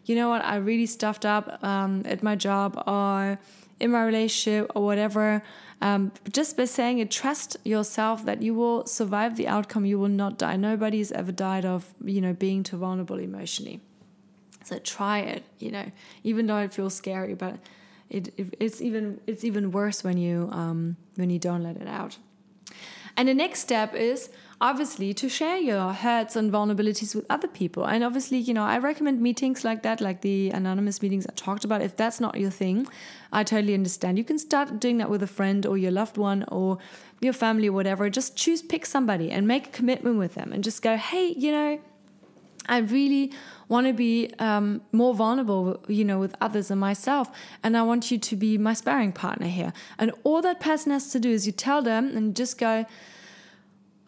you 0.04 0.14
know 0.14 0.28
what, 0.28 0.44
I 0.44 0.56
really 0.56 0.86
stuffed 0.86 1.24
up 1.24 1.62
um, 1.64 2.02
at 2.04 2.22
my 2.22 2.36
job 2.36 2.82
or 2.86 3.38
in 3.78 3.90
my 3.90 4.04
relationship 4.04 4.70
or 4.74 4.84
whatever, 4.84 5.42
um, 5.80 6.12
just 6.32 6.56
by 6.56 6.64
saying 6.64 6.98
it, 6.98 7.10
trust 7.10 7.56
yourself 7.64 8.24
that 8.24 8.42
you 8.42 8.54
will 8.54 8.86
survive 8.86 9.36
the 9.36 9.46
outcome. 9.46 9.84
You 9.84 9.98
will 9.98 10.08
not 10.08 10.38
die. 10.38 10.56
Nobody 10.56 10.98
has 10.98 11.12
ever 11.12 11.32
died 11.32 11.64
of 11.64 11.94
you 12.02 12.20
know 12.20 12.32
being 12.32 12.62
too 12.62 12.78
vulnerable 12.78 13.18
emotionally. 13.18 13.80
So 14.64 14.78
try 14.78 15.20
it. 15.20 15.44
You 15.58 15.70
know, 15.70 15.92
even 16.24 16.46
though 16.46 16.58
it 16.58 16.72
feels 16.72 16.94
scary, 16.94 17.34
but 17.34 17.58
it, 18.08 18.32
it 18.36 18.54
it's 18.58 18.80
even 18.80 19.20
it's 19.26 19.44
even 19.44 19.70
worse 19.70 20.02
when 20.02 20.16
you 20.16 20.48
um, 20.50 20.96
when 21.16 21.28
you 21.28 21.38
don't 21.38 21.62
let 21.62 21.76
it 21.76 21.88
out. 21.88 22.16
And 23.16 23.28
the 23.28 23.34
next 23.34 23.60
step 23.60 23.94
is 23.94 24.30
obviously 24.60 25.12
to 25.12 25.28
share 25.28 25.58
your 25.58 25.92
hurts 25.92 26.34
and 26.34 26.50
vulnerabilities 26.50 27.14
with 27.14 27.26
other 27.28 27.48
people. 27.48 27.84
And 27.84 28.02
obviously, 28.02 28.38
you 28.38 28.54
know, 28.54 28.64
I 28.64 28.78
recommend 28.78 29.20
meetings 29.20 29.64
like 29.64 29.82
that, 29.82 30.00
like 30.00 30.22
the 30.22 30.50
anonymous 30.50 31.02
meetings 31.02 31.26
I 31.26 31.32
talked 31.36 31.64
about. 31.64 31.82
If 31.82 31.96
that's 31.96 32.20
not 32.20 32.38
your 32.40 32.50
thing, 32.50 32.86
I 33.32 33.44
totally 33.44 33.74
understand. 33.74 34.16
You 34.16 34.24
can 34.24 34.38
start 34.38 34.80
doing 34.80 34.98
that 34.98 35.10
with 35.10 35.22
a 35.22 35.26
friend 35.26 35.66
or 35.66 35.76
your 35.76 35.90
loved 35.90 36.16
one 36.16 36.44
or 36.48 36.78
your 37.20 37.34
family 37.34 37.68
or 37.68 37.72
whatever. 37.72 38.08
Just 38.08 38.36
choose, 38.36 38.62
pick 38.62 38.86
somebody 38.86 39.30
and 39.30 39.46
make 39.46 39.66
a 39.66 39.70
commitment 39.70 40.16
with 40.16 40.34
them 40.34 40.52
and 40.52 40.64
just 40.64 40.80
go, 40.80 40.96
hey, 40.96 41.34
you 41.36 41.52
know, 41.52 41.78
I 42.68 42.78
really 42.78 43.32
want 43.68 43.86
to 43.86 43.92
be 43.92 44.32
um, 44.38 44.80
more 44.90 45.14
vulnerable, 45.14 45.84
you 45.86 46.04
know, 46.04 46.18
with 46.18 46.34
others 46.40 46.70
and 46.70 46.80
myself. 46.80 47.30
And 47.62 47.76
I 47.76 47.82
want 47.82 48.10
you 48.10 48.18
to 48.18 48.36
be 48.36 48.58
my 48.58 48.72
sparring 48.74 49.12
partner 49.12 49.48
here. 49.48 49.72
And 49.98 50.12
all 50.24 50.40
that 50.42 50.60
person 50.60 50.92
has 50.92 51.10
to 51.12 51.20
do 51.20 51.30
is 51.30 51.46
you 51.46 51.52
tell 51.52 51.82
them 51.82 52.16
and 52.16 52.34
just 52.34 52.58
go, 52.58 52.86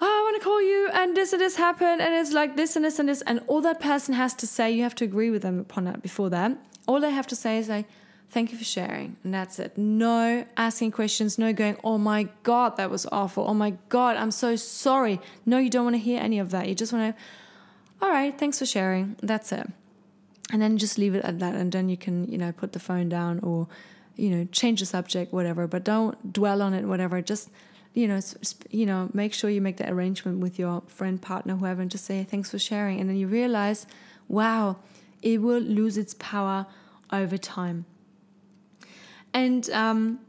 oh, 0.01 0.07
I 0.07 0.23
want 0.23 0.41
to 0.41 0.45
call 0.45 0.63
you, 0.63 0.91
and 0.93 1.17
this 1.17 1.33
and 1.33 1.41
this 1.41 1.57
happened, 1.57 2.01
and 2.01 2.15
it's 2.15 2.33
like 2.33 2.57
this 2.57 2.77
and 2.77 2.85
this 2.85 2.99
and 2.99 3.09
this. 3.09 3.23
And 3.23 3.41
all 3.47 3.61
that 3.63 3.81
person 3.81 4.15
has 4.15 4.35
to 4.35 4.47
say, 4.47 4.71
you 4.71 4.83
have 4.83 4.95
to 4.97 5.05
agree 5.05 5.31
with 5.31 5.43
them 5.43 5.59
upon 5.59 5.85
that 5.85 6.03
before 6.03 6.31
that. 6.31 6.57
All 6.87 7.01
they 7.01 7.11
have 7.11 7.27
to 7.29 7.37
say 7.37 7.59
is 7.59 7.69
like, 7.69 7.87
thank 8.31 8.53
you 8.53 8.59
for 8.59 8.65
sharing. 8.65 9.17
And 9.25 9.35
that's 9.35 9.59
it. 9.59 9.77
No 9.77 10.47
asking 10.57 10.93
questions, 10.93 11.39
no 11.39 11.53
going, 11.53 11.77
oh 11.83 11.99
my 11.99 12.29
God, 12.43 12.77
that 12.77 12.91
was 12.91 13.07
awful. 13.11 13.45
Oh 13.49 13.55
my 13.55 13.75
God, 13.89 14.17
I'm 14.17 14.31
so 14.31 14.57
sorry. 14.57 15.21
No, 15.45 15.59
you 15.59 15.71
don't 15.71 15.85
want 15.85 15.95
to 15.95 16.01
hear 16.01 16.21
any 16.21 16.39
of 16.39 16.51
that. 16.51 16.69
You 16.69 16.75
just 16.75 16.93
want 16.93 17.15
to 17.15 17.23
all 18.01 18.11
right, 18.11 18.37
thanks 18.37 18.59
for 18.61 18.67
sharing. 18.67 19.17
That's 19.23 19.51
it. 19.51 19.67
And 20.53 20.63
then 20.63 20.79
just 20.79 20.99
leave 20.99 21.15
it 21.15 21.25
at 21.25 21.41
that. 21.41 21.55
And 21.55 21.73
then 21.73 21.89
you 21.89 21.97
can, 21.97 22.31
you 22.31 22.39
know, 22.39 22.53
put 22.53 22.73
the 22.73 22.79
phone 22.79 23.09
down 23.09 23.41
or, 23.41 23.67
you 24.17 24.31
know, 24.31 24.47
change 24.53 24.81
the 24.81 24.87
subject, 24.87 25.33
whatever. 25.33 25.67
But 25.67 25.85
don't 25.85 26.33
dwell 26.33 26.63
on 26.63 26.75
it, 26.75 26.85
whatever. 26.85 27.21
Just, 27.21 27.51
you 27.99 28.07
know, 28.07 28.21
you 28.71 28.87
know, 28.87 29.11
make 29.13 29.35
sure 29.35 29.51
you 29.51 29.61
make 29.61 29.79
that 29.79 29.91
arrangement 29.91 30.39
with 30.39 30.57
your 30.57 30.83
friend, 30.87 31.21
partner, 31.21 31.57
whoever, 31.57 31.83
and 31.83 31.91
just 31.91 32.05
say 32.05 32.23
thanks 32.23 32.49
for 32.51 32.59
sharing. 32.59 33.01
And 33.01 33.11
then 33.11 33.17
you 33.17 33.27
realize, 33.27 33.89
wow, 34.29 34.77
it 35.21 35.43
will 35.43 35.59
lose 35.59 35.99
its 35.99 36.15
power 36.15 36.67
over 37.13 37.37
time. 37.37 37.87
And 39.35 39.69
um, 39.71 40.21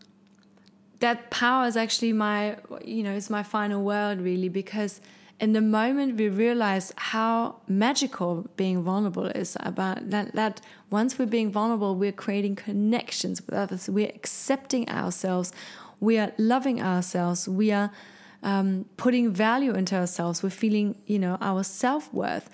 that 0.99 1.29
power 1.29 1.67
is 1.67 1.77
actually 1.77 2.12
my, 2.12 2.58
you 2.84 3.03
know, 3.03 3.13
it's 3.13 3.29
my 3.29 3.43
final 3.43 3.84
word 3.84 4.19
really 4.19 4.49
because 4.49 4.99
in 5.39 5.53
the 5.53 5.62
moment 5.62 6.17
we 6.17 6.27
realize 6.27 6.91
how 6.97 7.62
magical 7.67 8.49
being 8.58 8.82
vulnerable 8.82 9.27
is 9.27 9.55
about 9.60 10.10
that, 10.10 10.34
that 10.34 10.60
once 10.89 11.17
we're 11.17 11.25
being 11.25 11.49
vulnerable 11.49 11.95
we're 11.95 12.12
creating 12.12 12.58
connections 12.58 13.41
with 13.45 13.55
others 13.55 13.89
we're 13.89 14.12
accepting 14.13 14.89
ourselves 14.89 15.53
we 15.99 16.17
are 16.17 16.31
loving 16.38 16.81
ourselves 16.81 17.47
we 17.47 17.71
are 17.71 17.91
um, 18.41 18.85
putting 18.97 19.31
value 19.31 19.73
into 19.73 19.95
ourselves 19.95 20.41
we're 20.41 20.49
feeling 20.49 20.95
you 21.05 21.19
know 21.19 21.38
our 21.41 21.63
self-worth 21.63 22.49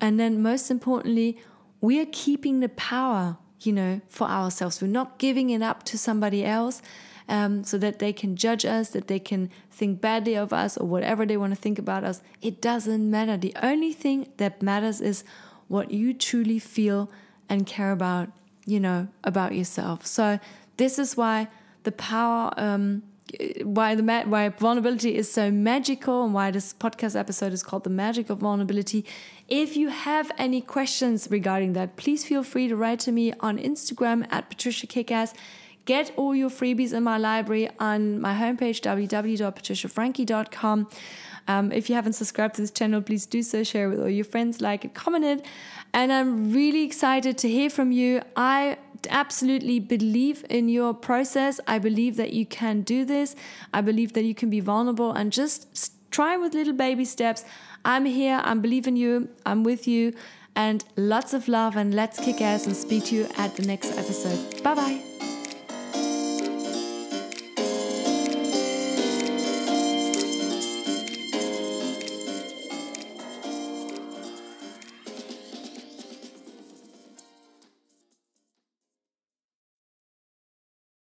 And 0.00 0.18
then, 0.18 0.42
most 0.42 0.70
importantly, 0.70 1.38
we 1.80 2.00
are 2.00 2.06
keeping 2.10 2.60
the 2.60 2.68
power, 2.68 3.36
you 3.60 3.72
know, 3.72 4.00
for 4.08 4.28
ourselves. 4.28 4.80
We're 4.80 4.88
not 4.88 5.18
giving 5.18 5.50
it 5.50 5.62
up 5.62 5.82
to 5.84 5.98
somebody 5.98 6.44
else 6.44 6.82
um, 7.28 7.64
so 7.64 7.78
that 7.78 7.98
they 7.98 8.12
can 8.12 8.36
judge 8.36 8.64
us, 8.64 8.90
that 8.90 9.08
they 9.08 9.18
can 9.18 9.50
think 9.70 10.00
badly 10.00 10.34
of 10.34 10.52
us, 10.52 10.76
or 10.76 10.86
whatever 10.86 11.26
they 11.26 11.36
want 11.36 11.54
to 11.54 11.60
think 11.60 11.78
about 11.78 12.04
us. 12.04 12.22
It 12.40 12.60
doesn't 12.60 13.10
matter. 13.10 13.36
The 13.36 13.54
only 13.62 13.92
thing 13.92 14.28
that 14.36 14.62
matters 14.62 15.00
is 15.00 15.24
what 15.66 15.90
you 15.90 16.14
truly 16.14 16.58
feel 16.58 17.10
and 17.48 17.66
care 17.66 17.92
about, 17.92 18.30
you 18.66 18.80
know, 18.80 19.08
about 19.24 19.54
yourself. 19.54 20.06
So, 20.06 20.38
this 20.76 20.98
is 20.98 21.16
why 21.16 21.48
the 21.88 21.92
power. 21.92 22.52
Um, 22.56 23.02
why 23.62 23.94
the 23.94 24.02
why 24.26 24.48
vulnerability 24.48 25.14
is 25.14 25.30
so 25.30 25.50
magical 25.50 26.24
and 26.24 26.32
why 26.32 26.50
this 26.50 26.72
podcast 26.72 27.14
episode 27.14 27.52
is 27.52 27.62
called 27.62 27.84
the 27.84 27.90
magic 27.90 28.30
of 28.30 28.38
vulnerability. 28.38 29.04
If 29.48 29.76
you 29.76 29.88
have 29.88 30.32
any 30.38 30.62
questions 30.62 31.28
regarding 31.30 31.74
that 31.74 31.96
please 31.96 32.24
feel 32.24 32.42
free 32.42 32.68
to 32.68 32.76
write 32.76 33.00
to 33.00 33.12
me 33.12 33.34
on 33.40 33.58
instagram 33.58 34.26
at 34.30 34.48
patricia 34.48 34.86
kickass. 34.86 35.34
Get 35.84 36.12
all 36.16 36.34
your 36.34 36.50
freebies 36.50 36.92
in 36.92 37.02
my 37.02 37.18
library 37.18 37.68
on 37.78 38.20
my 38.20 38.34
homepage 38.34 38.80
www.patriciafrankie.com 38.80 40.88
um, 41.48 41.72
if 41.72 41.88
you 41.88 41.94
haven't 41.94 42.12
subscribed 42.14 42.56
to 42.56 42.62
this 42.62 42.70
channel 42.70 43.02
please 43.02 43.26
do 43.26 43.42
so. 43.42 43.62
Share 43.62 43.90
with 43.90 44.00
all 44.00 44.08
your 44.08 44.24
friends 44.24 44.62
like 44.62 44.86
it 44.86 44.94
comment 44.94 45.24
it. 45.24 45.44
And 45.92 46.12
i'm 46.12 46.52
really 46.52 46.84
excited 46.84 47.38
to 47.38 47.48
hear 47.48 47.70
from 47.70 47.92
you. 47.92 48.22
I 48.36 48.78
absolutely 49.10 49.80
believe 49.80 50.44
in 50.48 50.68
your 50.68 50.94
process. 50.94 51.60
I 51.66 51.78
believe 51.78 52.16
that 52.16 52.32
you 52.32 52.46
can 52.46 52.82
do 52.82 53.04
this. 53.04 53.36
I 53.72 53.80
believe 53.80 54.12
that 54.14 54.24
you 54.24 54.34
can 54.34 54.50
be 54.50 54.60
vulnerable 54.60 55.12
and 55.12 55.32
just 55.32 55.92
try 56.10 56.36
with 56.36 56.54
little 56.54 56.72
baby 56.72 57.04
steps. 57.04 57.44
I'm 57.84 58.04
here. 58.04 58.40
I'm 58.42 58.60
believing 58.60 58.96
you. 58.96 59.28
I'm 59.46 59.62
with 59.62 59.86
you. 59.86 60.14
And 60.56 60.84
lots 60.96 61.34
of 61.34 61.46
love 61.46 61.76
and 61.76 61.94
let's 61.94 62.18
kick 62.18 62.40
ass 62.40 62.66
and 62.66 62.76
speak 62.76 63.06
to 63.06 63.14
you 63.14 63.28
at 63.36 63.54
the 63.56 63.62
next 63.62 63.92
episode. 63.96 64.62
Bye 64.62 64.74
bye. 64.74 65.07